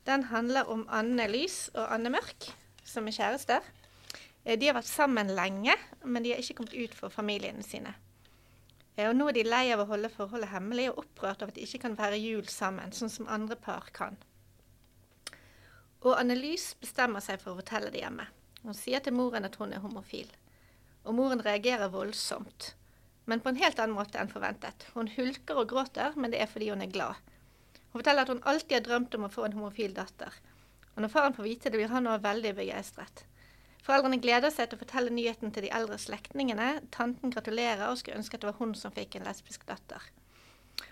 den 0.08 0.30
handler 0.30 0.70
om 0.72 0.86
Anne 0.88 1.28
Lys 1.28 1.68
og 1.74 1.90
Anne 1.94 2.14
Mørk, 2.14 2.48
som 2.88 3.10
er 3.10 3.18
kjærester. 3.18 3.66
Eh, 4.46 4.56
de 4.56 4.70
har 4.70 4.78
vært 4.78 4.88
sammen 4.88 5.34
lenge, 5.36 5.76
men 6.06 6.24
de 6.24 6.32
har 6.32 6.40
ikke 6.40 6.62
kommet 6.62 6.78
ut 6.78 6.96
for 6.96 7.12
familiene 7.12 7.66
sine. 7.66 7.96
Og 8.98 9.14
nå 9.14 9.28
er 9.30 9.36
de 9.36 9.44
lei 9.46 9.66
av 9.70 9.84
å 9.84 9.90
holde 9.92 10.10
forholdet 10.10 10.50
hemmelig 10.50 10.88
og 10.90 11.04
opprørt 11.04 11.44
av 11.44 11.52
at 11.52 11.58
de 11.60 11.68
ikke 11.68 11.84
kan 11.84 11.98
være 12.00 12.18
jul 12.18 12.48
sammen, 12.50 12.96
sånn 12.96 13.12
som 13.14 13.28
andre 13.30 13.54
par 13.60 13.92
kan. 13.94 14.18
Og 16.02 16.16
Anne 16.16 16.38
Lys 16.40 16.72
bestemmer 16.82 17.22
seg 17.22 17.44
for 17.44 17.54
å 17.54 17.60
fortelle 17.60 17.92
det 17.94 18.02
hjemme. 18.02 18.26
Hun 18.64 18.76
sier 18.78 19.04
til 19.04 19.16
moren 19.16 19.46
at 19.48 19.56
hun 19.62 19.74
er 19.74 19.84
homofil. 19.84 20.30
Og 21.06 21.16
moren 21.16 21.44
reagerer 21.46 21.92
voldsomt. 21.94 22.74
Men 23.26 23.42
på 23.44 23.52
en 23.52 23.60
helt 23.60 23.80
annen 23.80 23.96
måte 23.96 24.20
enn 24.22 24.32
forventet. 24.32 24.88
Hun 24.96 25.12
hulker 25.16 25.60
og 25.62 25.70
gråter, 25.72 26.16
men 26.16 26.32
det 26.32 26.42
er 26.42 26.52
fordi 26.52 26.70
hun 26.72 26.84
er 26.84 26.92
glad. 26.92 27.18
Hun 27.92 28.00
forteller 28.00 28.24
at 28.24 28.32
hun 28.32 28.44
alltid 28.44 28.78
har 28.80 28.86
drømt 28.86 29.16
om 29.18 29.28
å 29.28 29.32
få 29.32 29.48
en 29.48 29.58
homofil 29.58 29.96
datter. 29.96 30.34
Og 30.96 31.04
når 31.04 31.14
faren 31.14 31.36
får 31.36 31.46
vite 31.48 31.70
det, 31.70 31.78
blir 31.78 31.92
han 31.92 32.08
også 32.10 32.24
veldig 32.24 32.54
begeistret. 32.58 33.26
Foreldrene 33.88 34.20
gleder 34.20 34.52
seg 34.52 34.68
til 34.68 34.76
å 34.76 34.82
fortelle 34.82 35.14
nyheten 35.16 35.52
til 35.56 35.64
de 35.64 35.72
eldre 35.72 35.96
slektningene. 36.02 36.70
Tanten 36.92 37.32
gratulerer 37.32 37.86
og 37.88 38.00
skulle 38.00 38.20
ønske 38.20 38.36
at 38.36 38.44
det 38.44 38.50
var 38.50 38.58
hun 38.60 38.74
som 38.76 38.92
fikk 38.96 39.16
en 39.16 39.28
lesbisk 39.28 39.64
datter. 39.70 40.04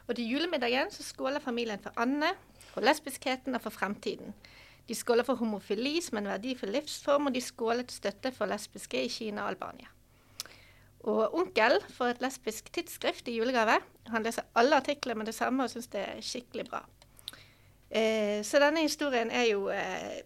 Og 0.08 0.16
til 0.16 0.30
julemiddagen 0.32 0.94
så 0.94 1.04
skåler 1.04 1.44
familien 1.44 1.82
for 1.82 1.96
Anne, 2.00 2.32
for 2.72 2.86
lesbiskheten 2.86 3.58
og 3.58 3.66
for 3.66 3.76
fremtiden. 3.76 4.32
De 4.86 4.96
skåler 4.96 5.26
for 5.26 5.40
homofili 5.40 5.98
som 6.04 6.20
en 6.20 6.30
verdifull 6.30 6.74
livsform, 6.76 7.30
og 7.30 7.36
de 7.36 7.42
skåler 7.42 7.88
til 7.88 7.98
støtte 8.04 8.32
for 8.36 8.50
lesbiske 8.50 9.02
i 9.02 9.10
Kina 9.10 9.46
og 9.46 9.56
Albania. 9.56 9.92
Og 11.06 11.36
onkel 11.38 11.80
får 11.94 12.16
et 12.16 12.22
lesbisk 12.26 12.72
tidsskrift 12.74 13.28
i 13.30 13.38
julegave. 13.38 13.78
Han 14.10 14.26
leser 14.26 14.48
alle 14.58 14.80
artiklene 14.82 15.22
med 15.22 15.30
det 15.30 15.36
samme 15.38 15.66
og 15.66 15.74
syns 15.74 15.90
det 15.94 16.02
er 16.02 16.22
skikkelig 16.26 16.66
bra. 16.70 16.82
Eh, 17.90 18.42
så 18.46 18.62
denne 18.62 18.82
historien 18.86 19.30
er 19.32 19.46
jo 19.52 19.70
eh, 19.70 20.24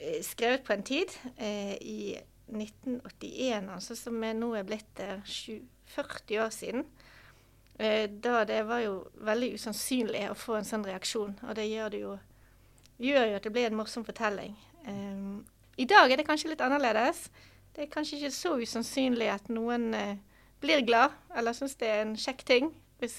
eh 0.00 0.22
skrevet 0.24 0.64
på 0.64 0.72
en 0.72 0.82
tid, 0.82 1.12
eh, 1.36 1.76
i 1.80 2.16
1981, 2.48 3.68
altså, 3.74 3.94
som 3.94 4.24
er 4.24 4.34
nå 4.34 4.54
er 4.56 4.64
blitt 4.66 5.02
7, 5.24 5.52
eh, 5.52 5.60
40 5.90 6.40
år 6.44 6.50
siden. 6.50 6.84
Eh, 7.78 8.10
da 8.10 8.44
det 8.44 8.66
var 8.68 8.82
jo 8.84 8.96
veldig 9.14 9.54
usannsynlig 9.54 10.26
å 10.30 10.36
få 10.36 10.58
en 10.58 10.68
sånn 10.68 10.84
reaksjon, 10.84 11.38
og 11.42 11.54
det 11.56 11.68
gjør 11.70 11.90
det 11.90 12.00
jo, 12.02 12.18
gjør 13.00 13.30
jo 13.30 13.38
at 13.38 13.46
det 13.46 13.52
blir 13.54 13.68
en 13.70 13.78
morsom 13.78 14.04
fortelling. 14.04 14.52
I 15.80 15.86
dag 15.88 16.12
er 16.12 16.20
det 16.20 16.26
kanskje 16.28 16.52
litt 16.52 16.64
annerledes. 16.64 17.28
Det 17.74 17.86
er 17.86 17.92
kanskje 17.92 18.18
ikke 18.18 18.34
så 18.34 18.54
usannsynlig 18.60 19.30
at 19.32 19.48
noen 19.52 19.90
blir 20.60 20.84
glad 20.84 21.14
eller 21.36 21.56
syns 21.56 21.78
det 21.80 21.88
er 21.88 22.02
en 22.04 22.16
kjekk 22.18 22.44
ting 22.48 22.70
hvis 23.00 23.16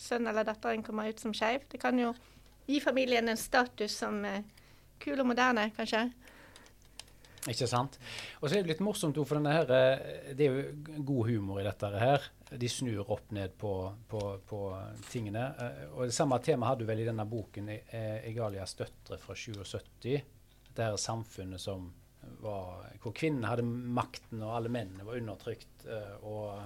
sønnen 0.00 0.32
eller 0.32 0.46
datteren 0.48 0.82
kommer 0.82 1.10
ut 1.10 1.22
som 1.22 1.34
skeiv. 1.36 1.66
Det 1.70 1.78
kan 1.82 1.98
jo 2.00 2.14
gi 2.70 2.80
familien 2.82 3.28
en 3.28 3.38
status 3.38 3.94
som 4.02 4.22
uh, 4.24 4.40
kul 5.02 5.20
og 5.20 5.30
moderne, 5.30 5.70
kanskje. 5.76 6.06
Ikke 7.48 7.68
sant. 7.70 7.96
Og 8.40 8.48
så 8.48 8.58
er 8.58 8.64
det 8.64 8.74
litt 8.74 8.84
morsomt, 8.84 9.16
for 9.24 9.38
denne 9.38 9.54
her, 9.54 9.70
det 10.36 10.44
er 10.46 10.58
jo 10.58 10.98
god 11.08 11.30
humor 11.30 11.62
i 11.62 11.64
dette 11.64 11.88
her. 11.96 12.26
De 12.50 12.68
snur 12.68 13.10
opp 13.10 13.30
ned 13.30 13.54
på, 13.58 13.72
på, 14.10 14.20
på 14.46 14.60
tingene. 15.10 15.44
Eh, 15.54 15.84
og 15.94 16.10
det 16.10 16.16
samme 16.16 16.40
temaet 16.42 16.72
hadde 16.72 16.84
du 16.84 16.90
vel 16.90 17.04
i 17.04 17.08
denne 17.08 17.26
boken, 17.28 17.70
Egalias 17.70 18.74
døtre 18.78 19.20
fra 19.22 19.36
77. 19.36 20.20
Det 20.70 20.86
her 20.86 20.96
samfunnet 21.00 21.62
som 21.62 21.90
var, 22.40 22.88
hvor 23.02 23.14
kvinnene 23.16 23.48
hadde 23.48 23.64
makten, 23.66 24.42
og 24.42 24.56
alle 24.56 24.72
mennene 24.72 25.06
var 25.06 25.18
undertrykt. 25.20 25.86
og 26.22 26.60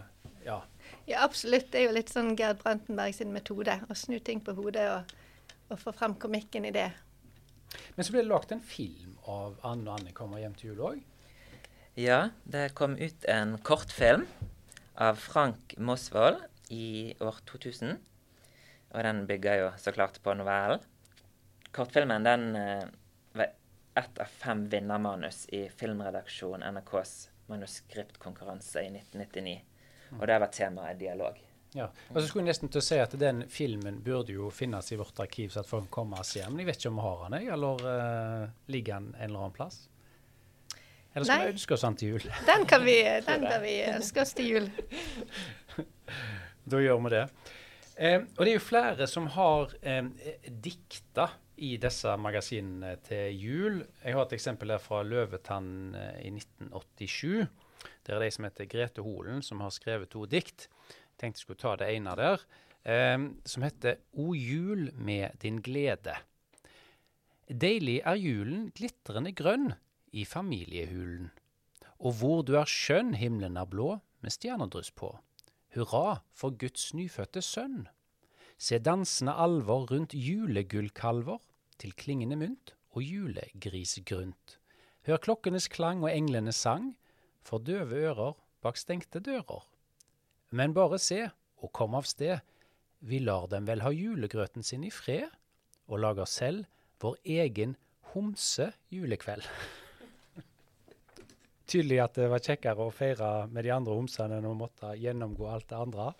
ja. 0.45 0.59
ja, 1.07 1.21
absolutt. 1.23 1.71
Det 1.73 1.81
er 1.81 1.87
jo 1.89 1.99
litt 1.99 2.11
sånn 2.13 2.35
Gerd 2.37 2.59
Brantenberg 2.63 3.15
sin 3.17 3.33
metode. 3.33 3.79
Å 3.89 3.97
snu 3.97 4.19
ting 4.25 4.43
på 4.45 4.57
hodet 4.59 4.89
og 4.93 5.15
og 5.69 5.81
få 5.81 5.93
fram 5.93 6.15
komikken 6.21 6.65
i 6.65 6.73
det. 6.75 6.91
Men 7.97 8.07
så 8.07 8.15
ble 8.15 8.23
det 8.23 8.31
lagd 8.31 8.53
en 8.55 8.63
film 8.63 9.17
av 9.31 9.59
Anne 9.67 9.89
og 9.89 9.99
Anne 9.99 10.15
kommer 10.17 10.43
hjem 10.43 10.57
til 10.59 10.73
jul 10.73 10.83
òg? 10.91 11.03
Ja, 11.99 12.21
det 12.45 12.73
kom 12.79 12.97
ut 12.99 13.27
en 13.31 13.57
kortfilm 13.67 14.27
av 14.95 15.15
Frank 15.21 15.75
Mosvold 15.79 16.43
i 16.69 17.15
år 17.21 17.41
2000. 17.51 17.97
Og 18.95 19.03
den 19.03 19.25
bygger 19.27 19.61
jo 19.61 19.71
så 19.79 19.93
klart 19.93 20.21
på 20.23 20.35
novellen. 20.39 20.83
Kortfilmen 21.75 22.27
den 22.27 22.57
eh, 22.57 22.85
var 23.35 23.55
ett 23.99 24.19
av 24.23 24.31
fem 24.31 24.69
vinnermanus 24.71 25.47
i 25.49 25.67
filmredaksjon 25.69 26.63
NRKs 26.63 27.15
manuskriptkonkurranse 27.51 28.85
i 28.85 28.93
1999. 28.93 29.57
Og 30.21 30.27
det 30.31 30.39
var 30.39 30.53
temaet 30.55 31.01
dialog. 31.01 31.41
Ja, 31.75 31.89
og 32.13 32.21
så 32.21 32.29
skulle 32.29 32.45
jeg 32.45 32.53
nesten 32.53 32.71
til 32.71 32.79
å 32.79 32.87
si 32.87 33.01
at 33.03 33.17
Den 33.19 33.43
filmen 33.51 33.97
burde 34.05 34.37
jo 34.37 34.47
finnes 34.55 34.93
i 34.95 34.99
vårt 34.99 35.19
arkiv, 35.19 35.51
så 35.51 35.65
at 35.65 35.71
folk 35.71 35.89
kommer 35.91 36.23
og 36.23 36.29
ser. 36.29 36.47
Men 36.47 36.63
jeg 36.63 36.69
vet 36.71 36.79
ikke 36.79 36.93
om 36.93 37.01
vi 37.01 37.07
har 37.09 37.25
den, 37.25 37.49
eller 37.57 37.83
uh, 37.83 38.53
ligger 38.71 39.01
den 39.01 39.09
en 39.17 39.25
eller 39.27 39.43
annen 39.43 39.57
plass? 39.57 39.81
Eller 41.15 41.29
skal 41.29 41.41
Nei. 41.41 41.47
vi 41.47 41.55
ønske 41.55 41.77
oss 41.77 41.85
den 41.87 41.99
til 42.01 42.15
jul? 42.15 42.27
Den 42.51 42.67
kan 42.71 42.85
vi, 42.85 42.97
den 43.29 43.47
kan 43.47 43.63
vi 43.63 43.75
ønske 43.87 44.25
oss 44.25 44.35
til 44.35 44.51
jul. 44.51 44.69
da 46.71 46.83
gjør 46.83 47.01
vi 47.05 47.15
det. 47.15 47.25
Eh, 47.95 48.19
og 48.23 48.41
det 48.43 48.51
er 48.51 48.57
jo 48.57 48.65
flere 48.67 49.07
som 49.11 49.29
har 49.37 49.75
eh, 49.87 50.09
dikta 50.51 51.29
i 51.63 51.77
disse 51.79 52.17
magasinene 52.19 52.97
til 53.07 53.39
jul. 53.39 53.79
Jeg 54.03 54.17
har 54.17 54.27
et 54.27 54.35
eksempel 54.35 54.75
her 54.75 54.83
fra 54.83 55.05
Løvetann 55.07 55.95
eh, 55.95 56.19
i 56.27 56.35
1987. 56.35 57.47
Det 58.05 58.15
er 58.17 58.21
de 58.25 58.35
som 58.35 58.49
heter 58.49 58.69
Grete 58.69 59.05
Holen, 59.07 59.43
som 59.47 59.63
har 59.63 59.71
skrevet 59.75 60.11
to 60.11 60.27
dikt 60.27 60.69
tenkte 61.21 61.41
jeg 61.41 61.47
skulle 61.47 61.63
ta 61.63 61.75
det 61.79 61.91
ene 61.95 62.15
der, 62.19 62.45
eh, 62.85 63.19
som 63.47 63.65
heter 63.67 64.01
O 64.13 64.35
jul 64.35 64.91
med 64.95 65.39
din 65.43 65.61
glede. 65.63 66.17
Deilig 67.49 68.01
er 68.05 68.17
julen 68.17 68.71
glitrende 68.75 69.35
grønn 69.37 69.75
i 70.15 70.25
familiehulen. 70.25 71.31
Og 71.99 72.19
hvor 72.21 72.43
du 72.47 72.55
er 72.59 72.69
skjønn, 72.71 73.15
himmelen 73.19 73.59
er 73.59 73.69
blå, 73.71 73.99
med 74.23 74.33
stjernedryss 74.33 74.93
på. 74.97 75.11
Hurra 75.75 76.21
for 76.33 76.55
Guds 76.59 76.93
nyfødte 76.95 77.43
sønn. 77.43 77.89
Se 78.59 78.79
dansende 78.79 79.35
alvor 79.35 79.89
rundt 79.91 80.15
julegullkalver, 80.15 81.43
til 81.79 81.93
klingende 81.99 82.37
mynt 82.39 82.75
og 82.95 83.03
julegrisgrunt. 83.03 84.59
Hør 85.09 85.19
klokkenes 85.21 85.67
klang 85.69 86.05
og 86.05 86.13
englenes 86.13 86.63
sang, 86.63 86.93
for 87.43 87.59
døve 87.59 87.99
ører 88.09 88.37
bak 88.63 88.79
stengte 88.79 89.21
dører. 89.21 89.67
Men 90.55 90.75
bare 90.75 91.01
se, 91.03 91.27
og 91.59 91.73
kom 91.75 91.97
av 91.99 92.07
sted, 92.09 92.39
vi 93.05 93.19
lar 93.21 93.51
dem 93.53 93.67
vel 93.69 93.83
ha 93.85 93.91
julegrøten 93.93 94.63
sin 94.63 94.87
i 94.87 94.93
fred, 94.95 95.29
og 95.91 96.01
lager 96.07 96.31
selv 96.31 96.65
vår 97.03 97.19
egen 97.43 97.75
homse 98.15 98.71
julekveld. 98.95 99.45
Tydelig 101.75 101.99
at 102.05 102.19
det 102.21 102.31
var 102.31 102.43
kjekkere 102.43 102.87
å 102.87 102.95
feire 102.95 103.31
med 103.51 103.67
de 103.67 103.73
andre 103.75 103.97
homsene 103.99 104.39
enn 104.39 104.47
å 104.47 104.55
måtte 104.55 104.93
gjennomgå 104.95 105.49
alt 105.51 105.67
det 105.73 105.81
andre. 105.81 106.13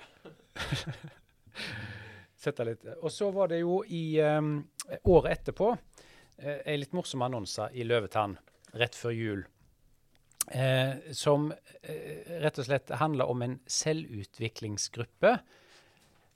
Sette 2.45 2.67
litt. 2.67 2.83
Og 2.99 3.13
så 3.15 3.31
var 3.31 3.53
det 3.53 3.61
jo 3.61 3.79
i 3.87 4.19
um, 4.19 4.57
året 5.07 5.39
etterpå 5.39 5.71
uh, 5.71 6.59
ei 6.67 6.75
litt 6.81 6.97
morsom 6.97 7.23
annonse 7.23 7.69
i 7.71 7.87
Løvetann 7.87 8.35
rett 8.75 8.99
før 8.99 9.15
jul 9.15 9.45
eh, 10.51 11.13
som 11.13 11.53
eh, 11.83 12.41
rett 12.43 12.59
og 12.59 12.67
slett 12.67 12.93
handla 12.99 13.27
om 13.31 13.43
en 13.43 13.59
selvutviklingsgruppe 13.67 15.37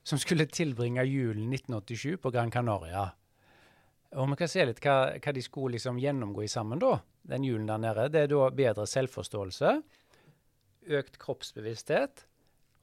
som 0.03 0.21
skulle 0.21 0.49
tilbringe 0.49 1.05
julen 1.05 1.51
1987 1.53 2.17
på 2.23 2.33
Gran 2.33 2.51
Canaria. 2.51 3.09
Og 4.17 4.31
vi 4.31 4.39
kan 4.41 4.49
se 4.49 4.65
litt 4.65 4.81
hva, 4.85 5.19
hva 5.19 5.35
de 5.37 5.45
skulle 5.45 5.77
liksom 5.77 5.99
gjennomgå 6.01 6.47
i 6.47 6.49
sammen 6.49 6.81
da, 6.81 6.95
den 7.29 7.45
julen 7.47 7.69
der 7.69 7.81
nede. 7.83 8.09
Det 8.13 8.21
er 8.25 8.33
da 8.33 8.51
bedre 8.55 8.87
selvforståelse, 8.89 9.75
økt 10.99 11.19
kroppsbevissthet, 11.21 12.25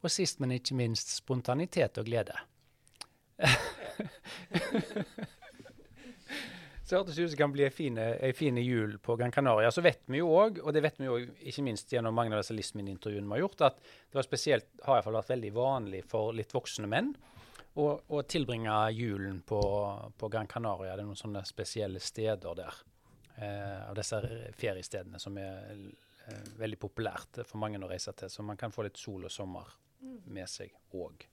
og 0.06 0.14
sist, 0.14 0.40
men 0.40 0.54
ikke 0.54 0.78
minst 0.78 1.16
spontanitet 1.18 1.98
og 1.98 2.06
glede. 2.10 2.38
Så 6.86 7.00
hørtes 7.00 7.18
ut 7.18 7.24
som 7.25 7.32
det 7.32 7.40
kan 7.40 7.54
bli 7.54 7.64
ei 7.66 8.34
fin 8.38 8.58
jul 8.62 9.00
på 9.02 9.16
Gran 9.18 9.32
Canaria. 9.34 9.72
Så 9.74 9.82
vet 9.82 10.04
vi 10.06 10.20
jo 10.20 10.28
òg, 10.30 10.60
og 10.62 10.74
det 10.75 10.84
vet 10.86 11.00
vi 11.02 11.08
jo 11.08 11.16
ikke 11.18 11.64
minst 11.66 11.90
gjennom 11.90 12.14
mange 12.14 12.36
av 12.36 12.44
disse 12.44 12.54
Lismin-intervjuene 12.54 13.25
vi 13.25 13.34
har 13.34 13.42
gjort, 13.42 13.64
at 13.72 13.80
det 13.82 14.20
var 14.20 14.28
spesielt, 14.28 14.68
har 14.86 15.00
iallfall 15.00 15.18
vært 15.18 15.32
veldig 15.34 15.52
vanlig 15.56 16.04
for 16.12 16.30
litt 16.38 16.54
voksne 16.54 16.86
menn 16.92 17.16
å, 17.74 17.88
å 18.06 18.22
tilbringe 18.30 18.75
julen 18.94 19.42
på, 19.50 19.62
på, 20.14 20.30
Gran 20.30 20.46
Canaria. 20.52 20.94
Det 20.94 21.02
er 21.02 21.10
noen 21.10 21.24
sånne 21.24 21.42
spesielle 21.50 22.00
steder 22.04 22.62
der. 22.62 22.78
Eh, 23.36 23.89
av 23.89 23.96
disse 23.98 24.22
feriestedene 24.56 25.20
som 25.20 25.36
er 25.38 25.72
eh, 25.74 26.44
veldig 26.60 26.77
populært 26.80 27.42
for 27.44 27.60
mange 27.60 27.82
å 27.84 27.89
reise 27.89 28.13
til. 28.15 28.32
Så 28.32 28.46
man 28.48 28.60
kan 28.60 28.72
få 28.72 28.86
litt 28.88 29.00
sol 29.00 29.27
og 29.27 29.34
sommer 29.34 29.74
med 30.32 30.48
seg 30.48 30.72
òg. 30.96 31.25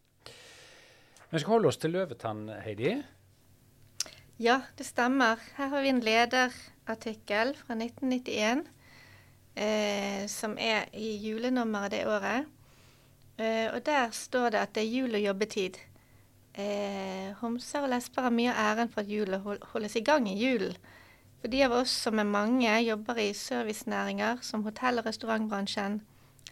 Vi 1.32 1.40
skal 1.40 1.54
holde 1.54 1.70
oss 1.70 1.78
til 1.80 1.94
Løvetann, 1.94 2.48
Heidi. 2.64 2.96
Ja, 4.42 4.58
det 4.76 4.84
stemmer. 4.88 5.40
Her 5.56 5.70
har 5.72 5.84
vi 5.84 5.92
en 5.92 6.02
lederartikkel 6.02 7.54
fra 7.60 7.76
1991 7.78 8.64
eh, 9.54 10.26
som 10.28 10.56
er 10.58 10.90
i 10.98 11.14
julenummeret 11.22 11.94
det 11.94 12.02
året. 12.10 12.50
Eh, 13.38 13.68
og 13.70 13.78
der 13.86 14.10
står 14.10 14.50
det 14.52 14.64
at 14.64 14.74
det 14.74 14.82
er 14.82 14.90
jul 14.90 15.14
og 15.14 15.22
jobbetid. 15.22 15.78
Eh, 16.52 17.30
homser 17.40 17.86
og 17.86 17.94
lesber 17.94 18.26
har 18.26 18.34
mye 18.34 18.50
av 18.52 18.72
æren 18.72 18.90
for 18.92 19.04
at 19.04 19.14
julet 19.14 19.46
holdes 19.72 19.96
i 19.96 20.04
gang 20.04 20.26
i 20.28 20.36
julen. 20.36 20.76
For 21.42 21.50
de 21.50 21.64
av 21.66 21.72
oss 21.74 21.90
som 22.04 22.20
er 22.22 22.28
mange, 22.30 22.70
jobber 22.86 23.18
i 23.18 23.32
servicenæringer 23.34 24.44
som 24.46 24.62
hotell- 24.62 25.00
og 25.00 25.08
restaurantbransjen, 25.08 25.96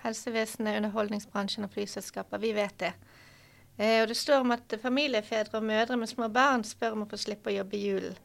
helsevesenet, 0.03 0.81
underholdningsbransjen 0.81 1.65
og 1.65 1.71
flyselskaper. 1.71 2.43
Vi 2.43 2.51
vet 2.57 2.75
det. 2.81 2.91
Eh, 3.79 4.03
og 4.03 4.09
det 4.11 4.17
står 4.19 4.43
om 4.43 4.51
at 4.51 4.75
familiefedre 4.83 5.61
og 5.61 5.65
mødre 5.65 5.97
med 5.97 6.11
små 6.11 6.29
barn 6.29 6.67
spør 6.67 6.99
om 6.99 7.07
å 7.07 7.09
få 7.13 7.21
slippe 7.23 7.53
å 7.53 7.55
jobbe 7.61 7.79
i 7.79 7.85
julen. 7.87 8.19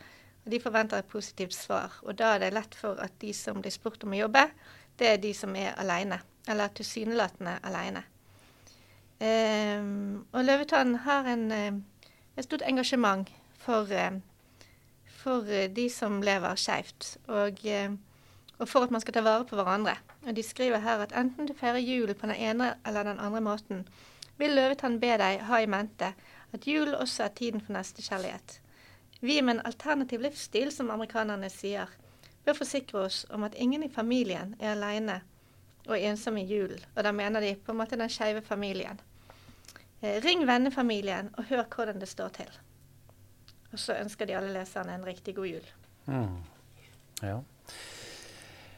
De 0.49 0.59
forventer 0.59 0.97
et 0.97 1.13
positivt 1.13 1.53
svar. 1.53 2.01
Og 2.01 2.17
da 2.17 2.33
er 2.33 2.41
det 2.41 2.53
lett 2.57 2.73
for 2.75 2.97
at 2.97 3.13
de 3.21 3.33
som 3.33 3.61
blir 3.61 3.73
spurt 3.73 4.03
om 4.03 4.17
å 4.17 4.23
jobbe, 4.23 4.47
det 4.97 5.11
er 5.11 5.21
de 5.21 5.33
som 5.37 5.53
er 5.55 5.77
aleine. 5.77 6.23
Eller 6.49 6.73
tilsynelatende 6.73 7.59
aleine. 7.61 8.07
Um, 9.21 10.25
og 10.33 10.43
Løvetann 10.43 10.95
har 11.05 11.29
en, 11.29 11.51
et 12.35 12.43
stort 12.43 12.65
engasjement 12.65 13.29
for, 13.61 13.85
for 15.25 15.47
de 15.75 15.85
som 15.89 16.21
lever 16.21 16.59
skeivt. 16.59 17.15
Og, 17.27 17.63
og, 18.59 18.67
for 18.69 18.85
at 18.85 18.93
man 18.93 19.01
skal 19.01 19.17
ta 19.17 19.23
vare 19.25 19.47
på 19.49 19.57
hverandre. 19.57 19.97
Og 20.25 20.35
De 20.37 20.43
skriver 20.43 20.83
her 20.85 21.01
at 21.01 21.15
enten 21.17 21.49
du 21.49 21.53
feirer 21.57 21.81
jul 21.81 22.13
på 22.13 22.29
den 22.29 22.37
ene 22.37 22.75
eller 22.85 23.03
den 23.03 23.19
andre 23.19 23.41
måten, 23.41 23.87
vil 24.37 24.53
Løvetann 24.53 24.99
be 24.99 25.13
deg 25.17 25.45
ha 25.47 25.61
i 25.63 25.69
mente 25.69 26.11
at 26.53 26.67
jul 26.67 26.93
også 26.93 27.23
er 27.23 27.35
tiden 27.35 27.61
for 27.63 27.73
nestekjærlighet. 27.73 28.59
Vi 29.21 29.41
med 29.41 29.55
en 29.55 29.65
alternativ 29.65 30.21
livsstil, 30.21 30.71
som 30.71 30.91
amerikanerne 30.91 31.49
sier, 31.49 31.89
bør 32.45 32.59
forsikre 32.59 33.07
oss 33.07 33.23
om 33.33 33.43
at 33.47 33.55
ingen 33.57 33.83
i 33.83 33.91
familien 33.91 34.53
er 34.59 34.75
aleine 34.75 35.21
og 35.87 35.97
ensom 35.97 36.37
i 36.37 36.45
julen. 36.45 36.83
Og 36.95 37.03
da 37.03 37.11
mener 37.11 37.41
de 37.41 37.55
på 37.55 37.73
en 37.73 37.79
måte 37.79 37.97
den 37.97 38.11
skeive 38.11 38.41
familien. 38.41 38.99
Eh, 40.01 40.21
ring 40.23 40.45
vennefamilien 40.47 41.31
og 41.37 41.49
hør 41.49 41.63
hvordan 41.75 41.99
det 41.99 42.09
står 42.09 42.29
til. 42.37 42.51
Og 43.75 43.81
så 43.83 43.97
ønsker 43.99 44.29
de 44.29 44.37
alle 44.37 44.53
leserne 44.55 44.93
en 44.95 45.03
riktig 45.03 45.33
god 45.35 45.49
jul. 45.49 45.65
Mm. 46.07 46.35
Ja. 47.19 47.39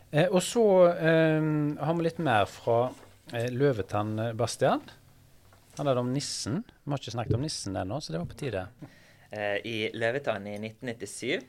Eh, 0.10 0.26
og 0.26 0.40
så 0.42 0.64
eh, 0.90 1.50
har 1.78 1.98
vi 2.00 2.06
litt 2.08 2.22
mer 2.26 2.48
fra 2.50 2.88
eh, 3.30 3.52
Løvetann 3.54 4.32
Bastian. 4.40 4.82
Han 5.78 5.86
det 5.92 6.02
om 6.02 6.10
nissen. 6.10 6.64
Vi 6.82 6.90
har 6.90 7.04
ikke 7.04 7.14
snakket 7.14 7.38
om 7.38 7.46
nissen 7.46 7.78
ennå, 7.78 8.00
så 8.02 8.16
det 8.16 8.24
var 8.24 8.32
på 8.32 8.40
tide. 8.40 8.64
Eh, 9.30 9.60
I 9.70 9.76
Løvetann 9.94 10.50
i 10.50 10.56
1997, 10.58 11.46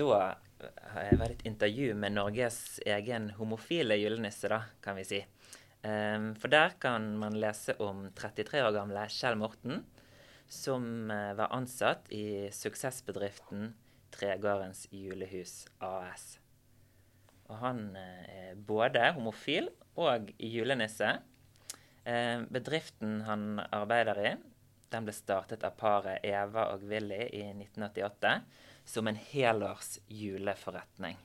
da 0.00 0.08
eh, 0.22 1.12
var 1.12 1.26
det 1.26 1.34
et 1.34 1.46
intervju 1.52 1.92
med 1.92 2.16
Norges 2.16 2.78
egen 2.88 3.34
homofile 3.36 4.00
julenisse, 4.00 4.48
da, 4.48 4.62
kan 4.80 4.96
vi 4.96 5.04
si. 5.08 5.20
For 5.78 6.50
der 6.50 6.72
kan 6.82 7.04
man 7.20 7.36
lese 7.38 7.76
om 7.80 8.00
33 8.18 8.64
år 8.66 8.72
gamle 8.74 9.04
Kjell 9.14 9.36
Morten, 9.38 9.84
som 10.48 11.10
uh, 11.10 11.34
var 11.36 11.52
ansatt 11.52 12.08
i 12.12 12.48
suksessbedriften 12.52 13.74
Tregårdens 14.14 14.86
julehus 14.90 15.66
AS. 15.84 16.38
Og 17.48 17.60
han 17.60 17.82
uh, 17.96 18.24
er 18.32 18.60
både 18.68 19.04
homofil 19.16 19.68
og 20.00 20.30
julenisse. 20.40 21.18
Uh, 22.08 22.44
bedriften 22.48 23.20
han 23.28 23.60
arbeider 23.68 24.22
i, 24.24 24.34
den 24.88 25.04
ble 25.04 25.12
startet 25.12 25.66
av 25.68 25.76
paret 25.76 26.24
Eva 26.24 26.70
og 26.72 26.86
Willy 26.88 27.26
i 27.36 27.44
1988 27.52 28.38
som 28.88 29.10
en 29.10 29.18
helårs 29.20 29.98
juleforretning. 30.08 31.18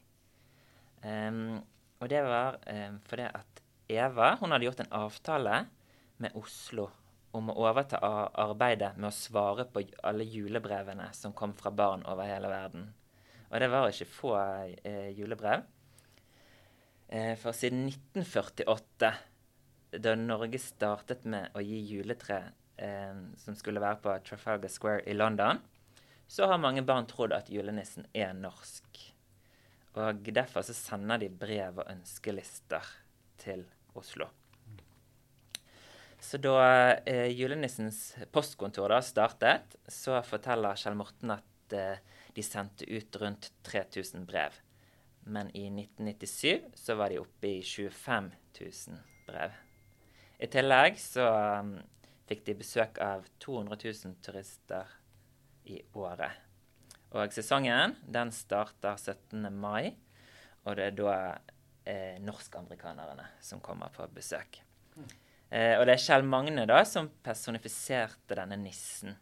Um, 1.03 1.61
og 2.03 2.09
det 2.11 2.19
var 2.27 2.57
fordi 3.07 3.27
at 3.29 3.61
Eva 3.91 4.33
hun 4.41 4.51
hadde 4.51 4.67
gjort 4.67 4.81
en 4.83 4.95
avtale 4.99 5.61
med 6.19 6.35
Oslo 6.35 6.89
om 7.33 7.49
å 7.49 7.55
overta 7.65 7.99
arbeidet 7.99 8.93
med 8.97 9.09
å 9.09 9.15
svare 9.15 9.65
på 9.65 9.81
alle 10.05 10.25
julebrevene 10.27 11.07
som 11.17 11.33
kom 11.33 11.55
fra 11.57 11.71
barn 11.73 12.05
over 12.09 12.29
hele 12.29 12.51
verden. 12.51 12.91
Og 13.49 13.61
det 13.61 13.69
var 13.73 13.89
ikke 13.89 14.09
få 14.09 14.33
eh, 14.37 15.09
julebrev. 15.17 15.65
Eh, 17.09 17.33
for 17.41 17.57
siden 17.57 17.87
1948, 17.89 19.11
da 20.03 20.13
Norge 20.17 20.61
startet 20.61 21.25
med 21.29 21.53
å 21.57 21.61
gi 21.61 21.81
juletre 21.93 22.39
eh, 22.77 23.17
som 23.41 23.57
skulle 23.57 23.81
være 23.81 24.01
på 24.01 24.15
Trafalgar 24.29 24.73
Square 24.73 25.05
i 25.09 25.17
London, 25.17 25.61
så 26.29 26.49
har 26.49 26.61
mange 26.61 26.85
barn 26.85 27.09
trodd 27.09 27.33
at 27.35 27.49
julenissen 27.53 28.07
er 28.13 28.33
norsk. 28.37 29.01
Og 29.93 30.29
derfor 30.33 30.65
så 30.65 30.73
sender 30.73 31.21
de 31.21 31.29
brev 31.29 31.81
og 31.81 31.89
ønskelister 31.89 32.93
til 33.41 33.67
Oslo. 33.97 34.31
Så 36.23 36.39
da 36.39 36.57
eh, 37.03 37.27
julenissens 37.35 38.13
postkontor 38.31 38.93
da 38.93 39.01
startet, 39.03 39.75
så 39.91 40.21
forteller 40.23 40.79
Kjell 40.79 40.95
Morten 40.95 41.33
at 41.35 41.75
eh, 41.75 41.99
de 42.33 42.45
sendte 42.45 42.87
ut 42.87 43.17
rundt 43.19 43.49
3000 43.67 44.23
brev. 44.29 44.55
Men 45.27 45.51
i 45.51 45.65
1997 45.67 46.71
så 46.79 46.95
var 46.95 47.11
de 47.11 47.19
oppe 47.19 47.51
i 47.57 47.59
25 47.63 48.31
000 48.59 49.03
brev. 49.27 49.59
I 50.39 50.49
tillegg 50.51 50.97
så 50.99 51.27
um, 51.59 51.75
fikk 52.27 52.47
de 52.47 52.57
besøk 52.59 52.99
av 53.03 53.27
200 53.43 53.77
000 53.83 54.17
turister 54.23 54.97
i 55.69 55.79
året. 55.95 56.39
Og 57.13 57.35
sesongen 57.35 57.95
den 58.07 58.31
starter 58.35 58.97
17. 58.97 59.47
mai, 59.53 59.93
og 60.63 60.79
det 60.79 60.89
er 60.89 60.97
da 60.97 61.15
eh, 61.85 62.19
norskamerikanerne 62.23 63.27
som 63.43 63.61
kommer 63.63 63.91
på 63.93 64.07
besøk. 64.15 64.63
Eh, 65.53 65.75
og 65.77 65.85
det 65.85 65.93
er 65.95 66.01
Kjell 66.01 66.25
Magne 66.25 66.65
da 66.69 66.79
som 66.87 67.11
personifiserte 67.25 68.37
denne 68.39 68.57
nissen. 68.57 69.13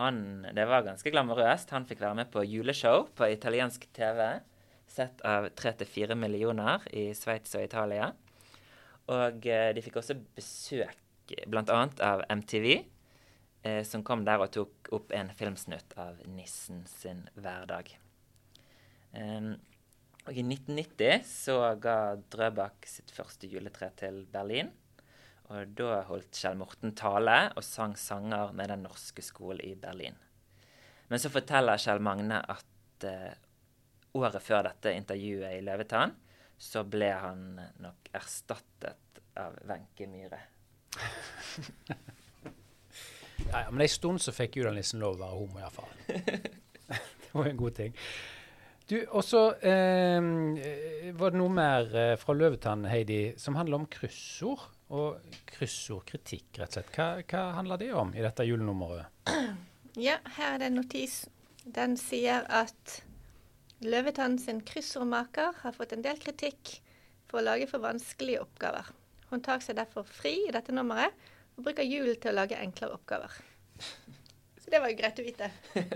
Han, 0.00 0.46
det 0.56 0.64
var 0.68 0.84
ganske 0.84 1.12
glamorøst. 1.12 1.72
Han 1.76 1.86
fikk 1.88 2.02
være 2.04 2.18
med 2.22 2.30
på 2.32 2.44
juleshow 2.44 3.06
på 3.16 3.28
italiensk 3.32 3.86
TV. 3.96 4.40
Sett 4.90 5.20
av 5.24 5.48
3-4 5.56 6.16
millioner 6.18 6.84
i 6.96 7.10
Sveits 7.16 7.54
og 7.56 7.64
Italia. 7.64 8.10
Og 9.10 9.46
eh, 9.48 9.70
de 9.76 9.84
fikk 9.84 10.00
også 10.00 10.18
besøk 10.36 11.34
bl.a. 11.48 11.80
av 12.04 12.24
MTV, 12.28 12.68
eh, 13.62 13.82
som 13.86 14.04
kom 14.06 14.26
der 14.26 14.42
og 14.42 14.52
tok 14.54 14.90
opp 14.96 15.14
en 15.16 15.30
filmsnutt 15.36 15.94
av 16.00 16.20
nissen 16.34 16.82
sin 16.90 17.24
hverdag. 17.38 17.92
Um, 19.14 19.54
og 20.26 20.36
I 20.36 20.44
1990 20.44 21.24
så 21.26 21.56
ga 21.82 22.16
Drøbak 22.30 22.86
sitt 22.86 23.10
første 23.14 23.48
juletre 23.50 23.88
til 23.98 24.24
Berlin. 24.30 24.70
Og 25.50 25.72
da 25.74 26.02
holdt 26.06 26.36
Kjell 26.38 26.58
Morten 26.60 26.94
tale 26.94 27.38
og 27.56 27.64
sang 27.66 27.96
sanger 27.98 28.52
med 28.54 28.70
Den 28.70 28.84
norske 28.86 29.22
skole 29.24 29.64
i 29.66 29.74
Berlin. 29.74 30.14
Men 31.10 31.18
så 31.18 31.30
forteller 31.32 31.80
Kjell 31.82 32.02
Magne 32.06 32.38
at 32.38 33.06
uh, 33.08 33.32
året 34.20 34.42
før 34.42 34.68
dette 34.68 34.94
intervjuet 34.94 35.56
i 35.56 35.64
Løvetann, 35.66 36.14
så 36.60 36.84
ble 36.86 37.10
han 37.16 37.58
nok 37.82 38.10
erstattet 38.14 39.20
av 39.40 39.54
Wenche 39.66 40.06
Myhre 40.10 40.40
ja, 43.52 43.70
men 43.70 43.80
en 43.80 43.88
stund 43.88 44.20
så 44.22 44.34
fikk 44.34 44.58
julenissen 44.58 45.00
lov 45.02 45.14
å 45.14 45.20
være 45.22 45.36
homo, 45.38 45.60
iallfall. 45.62 45.92
det 46.90 47.30
var 47.32 47.46
en 47.46 47.60
god 47.60 47.76
ting. 47.78 47.94
Du, 48.90 48.96
Og 49.06 49.22
så 49.22 49.44
eh, 49.62 50.18
var 51.14 51.30
det 51.30 51.38
noe 51.38 51.54
mer 51.54 51.94
eh, 51.94 52.16
fra 52.18 52.34
Løvetann, 52.34 52.88
Heidi, 52.90 53.20
som 53.38 53.54
handler 53.58 53.78
om 53.78 53.86
kryssord. 53.90 54.66
Og 54.90 55.34
kryssordkritikk, 55.46 56.58
rett 56.58 56.72
og 56.72 56.80
slett. 56.80 56.94
Hva, 56.96 57.08
hva 57.22 57.42
handler 57.58 57.78
det 57.78 57.90
om 57.94 58.10
i 58.14 58.24
dette 58.24 58.46
julenummeret? 58.48 59.26
Ja, 59.98 60.20
her 60.36 60.54
er 60.54 60.60
det 60.62 60.66
en 60.68 60.76
notis. 60.78 61.14
Den 61.66 61.96
sier 61.98 62.44
at 62.46 63.00
Løvetann 63.82 64.36
sin 64.38 64.60
kryssordmaker 64.62 65.56
har 65.64 65.74
fått 65.74 65.96
en 65.96 66.04
del 66.04 66.20
kritikk 66.22 66.76
for 67.26 67.40
å 67.40 67.42
lage 67.42 67.66
for 67.66 67.82
vanskelige 67.82 68.44
oppgaver. 68.44 68.86
Hun 69.32 69.42
tar 69.42 69.62
seg 69.64 69.80
derfor 69.80 70.06
fri 70.06 70.36
i 70.46 70.52
dette 70.54 70.74
nummeret 70.74 71.10
og 71.56 71.66
bruker 71.66 71.86
julen 71.86 72.18
til 72.22 72.30
å 72.30 72.38
lage 72.38 72.58
enklere 72.62 72.94
oppgaver. 73.00 73.34
Så 74.62 74.70
det 74.70 74.78
var 74.78 74.94
jo 74.94 75.00
greit 75.02 75.18
å 75.18 75.26
vite. 75.26 75.50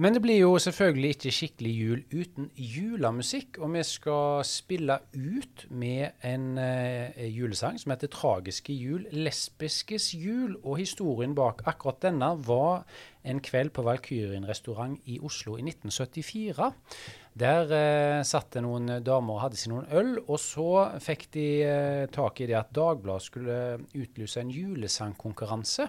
Men 0.00 0.14
det 0.14 0.22
blir 0.24 0.38
jo 0.40 0.54
selvfølgelig 0.58 1.08
ikke 1.12 1.30
skikkelig 1.36 1.72
jul 1.76 1.98
uten 2.16 2.46
julemusikk. 2.56 3.58
Og 3.60 3.74
vi 3.74 3.82
skal 3.84 4.44
spille 4.48 4.96
ut 5.12 5.66
med 5.70 6.24
en 6.24 6.58
eh, 6.58 7.28
julesang 7.28 7.80
som 7.80 7.92
heter 7.92 8.08
'Tragiske 8.08 8.72
jul'. 8.72 9.04
Lesbiskes 9.12 10.14
jul. 10.14 10.56
Og 10.64 10.76
historien 10.76 11.34
bak 11.34 11.62
akkurat 11.66 12.02
denne 12.02 12.30
var 12.46 12.86
en 13.24 13.40
kveld 13.40 13.70
på 13.70 13.82
Valkyrien 13.82 14.48
restaurant 14.48 15.00
i 15.04 15.18
Oslo 15.20 15.56
i 15.56 15.62
1974. 15.62 16.72
Der 17.32 17.70
eh, 17.72 18.22
satt 18.28 18.50
det 18.52 18.60
noen 18.64 18.98
damer 19.00 19.38
og 19.38 19.42
hadde 19.46 19.56
seg 19.56 19.72
noen 19.72 19.86
øl, 19.96 20.10
og 20.26 20.36
så 20.40 20.66
fikk 21.00 21.30
de 21.32 21.46
eh, 21.64 22.02
tak 22.12 22.42
i 22.44 22.48
det 22.50 22.58
at 22.58 22.74
Dagbladet 22.76 23.24
skulle 23.24 23.60
utlyse 23.96 24.42
en 24.42 24.52
julesangkonkurranse. 24.52 25.88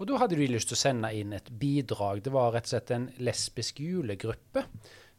Og 0.00 0.10
da 0.10 0.18
hadde 0.18 0.40
de 0.40 0.48
lyst 0.50 0.72
til 0.72 0.78
å 0.78 0.82
sende 0.82 1.12
inn 1.14 1.36
et 1.36 1.52
bidrag. 1.60 2.24
Det 2.26 2.34
var 2.34 2.50
rett 2.56 2.66
og 2.66 2.74
slett 2.74 2.90
en 2.96 3.06
lesbisk 3.22 3.78
julegruppe 3.84 4.66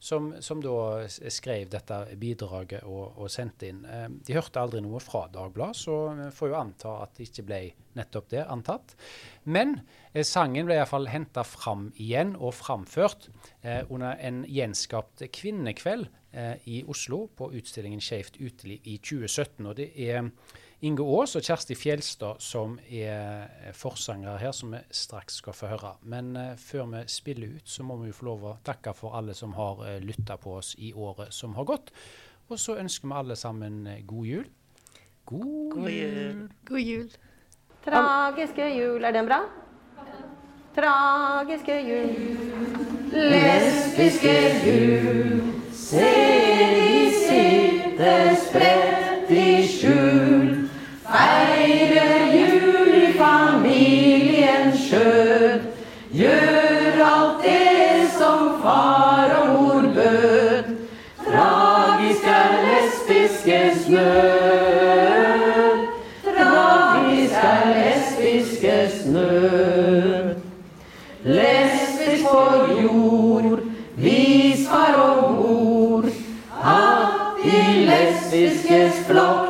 som, 0.01 0.31
som, 0.41 0.61
da 0.63 1.05
skrev 1.07 1.69
dette 1.69 1.97
bidraget 2.17 2.87
og, 2.89 3.19
og, 3.21 3.27
sendte 3.29 3.69
inn. 3.69 3.83
Eh, 3.85 4.07
de 4.25 4.33
hørte 4.33 4.61
aldri 4.61 4.81
noe 4.81 5.01
fra 5.03 5.27
Dagbladet, 5.29 5.77
så 5.77 5.97
vi 6.17 6.29
får 6.33 6.49
jo 6.49 6.57
anta 6.57 6.95
at 7.03 7.13
det 7.17 7.27
ikke 7.29 7.45
ble 7.45 7.59
nettopp 7.97 8.31
det 8.33 8.45
antatt. 8.49 8.95
Men 9.43 9.77
eh, 10.13 10.25
sangen 10.27 10.65
ble 10.65 10.79
iallfall 10.79 11.09
henta 11.11 11.43
fram 11.45 11.91
igjen 12.01 12.33
og 12.39 12.55
framført 12.57 13.29
eh, 13.61 13.83
under 13.89 14.17
en 14.17 14.41
gjenskapt 14.49 15.21
kvinnekveld 15.37 16.09
eh, 16.33 16.57
i 16.65 16.81
Oslo 16.89 17.27
på 17.37 17.51
utstillingen 17.61 18.01
Skeivt 18.01 18.41
uteliv 18.41 18.81
i 18.89 18.97
2017. 18.97 19.69
Og 19.69 19.77
det 19.77 19.91
er 20.01 20.31
Inge 20.81 21.05
Aas 21.05 21.35
og 21.37 21.43
Kjersti 21.45 21.75
Fjelstad 21.77 22.39
som 22.41 22.79
er 22.89 23.73
forsangere 23.77 24.39
her, 24.41 24.53
som 24.55 24.71
vi 24.73 24.79
straks 24.97 25.37
skal 25.43 25.53
få 25.53 25.69
høre. 25.69 25.91
Men 26.09 26.31
uh, 26.33 26.55
før 26.57 26.87
vi 26.95 27.03
spiller 27.11 27.53
ut, 27.59 27.69
så 27.69 27.85
må 27.85 27.99
vi 28.01 28.09
jo 28.09 28.17
få 28.17 28.25
lov 28.31 28.47
å 28.49 28.55
takke 28.65 28.95
for 28.97 29.13
alle 29.19 29.35
som 29.37 29.53
har 29.59 29.83
uh, 29.85 29.99
lytta 30.01 30.39
på 30.41 30.55
oss 30.57 30.73
i 30.81 30.89
året 30.97 31.29
som 31.37 31.53
har 31.59 31.69
gått. 31.69 31.93
Og 32.49 32.57
så 32.59 32.79
ønsker 32.81 33.11
vi 33.11 33.19
alle 33.19 33.37
sammen 33.37 33.85
god 34.09 34.25
jul. 34.25 34.49
God, 35.29 35.69
god 35.75 35.91
jul. 35.93 36.41
God 36.65 36.81
jul. 36.81 37.13
Tragiske 37.85 38.71
jul, 38.73 39.05
er 39.05 39.13
den 39.13 39.29
bra? 39.29 39.39
Tragiske 40.75 41.77
jul, 41.85 42.11
lesbiske 43.13 44.35
jul. 44.65 45.41
Se 45.77 46.11
de 46.73 46.91
sitter 47.21 48.35
spredt 48.47 49.10
lesbiskes 63.45 63.89
nød. 63.89 65.87
Tragisk 66.23 67.33
er 67.33 67.63
lesbiskes 67.75 69.05
nød. 69.05 70.35
Lesbisk 71.23 72.23
på 72.23 72.81
jord, 72.81 73.59
vis 73.95 74.67
far 74.69 74.93
og 74.93 75.33
mor 75.33 76.03
at 76.63 77.43
de 77.43 77.85
lesbiskes 77.85 79.05
flokk 79.07 79.40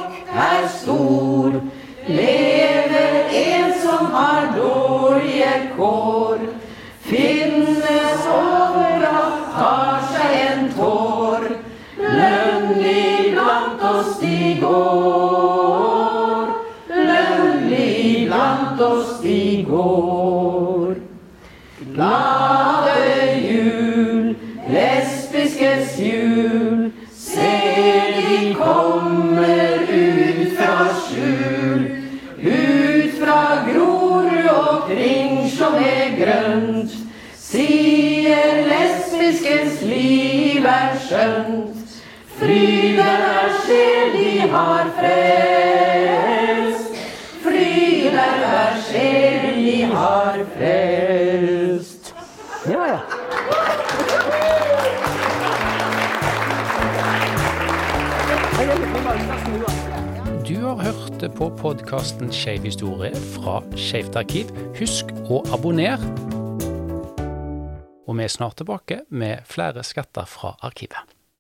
med 35.82 36.17
grønt. 36.20 36.91
Sier 37.41 38.62
lesbiskens 38.70 39.82
liv 39.84 40.65
er 40.65 40.94
skjønt. 41.06 41.78
Fryden 42.39 43.22
er 43.28 43.50
sjel 43.65 44.13
de 44.15 44.32
har 44.54 44.86
frelst. 45.00 46.94
Fryden 47.44 48.17
er 48.20 48.80
sjel 48.88 49.44
de 49.58 49.76
har 49.94 50.39
frelst. 50.56 52.13
Ja, 52.70 52.86
ja. 52.94 53.00
Du 60.52 60.58
har 60.60 60.82
hørt 60.84 61.36
på 61.36 61.46
podkasten 61.62 62.28
Skeiv 62.36 62.66
historie 62.68 63.16
fra 63.16 63.62
Skeivt 63.80 64.18
arkiv. 64.20 64.50
Husk 64.76 65.14
å 65.32 65.38
abonnere. 65.56 66.04
Og 68.04 68.20
vi 68.20 68.26
er 68.26 68.34
snart 68.36 68.60
tilbake 68.60 68.98
med 69.16 69.48
flere 69.48 69.86
skatter 69.88 70.28
fra 70.28 70.58
arkivet. 70.60 71.11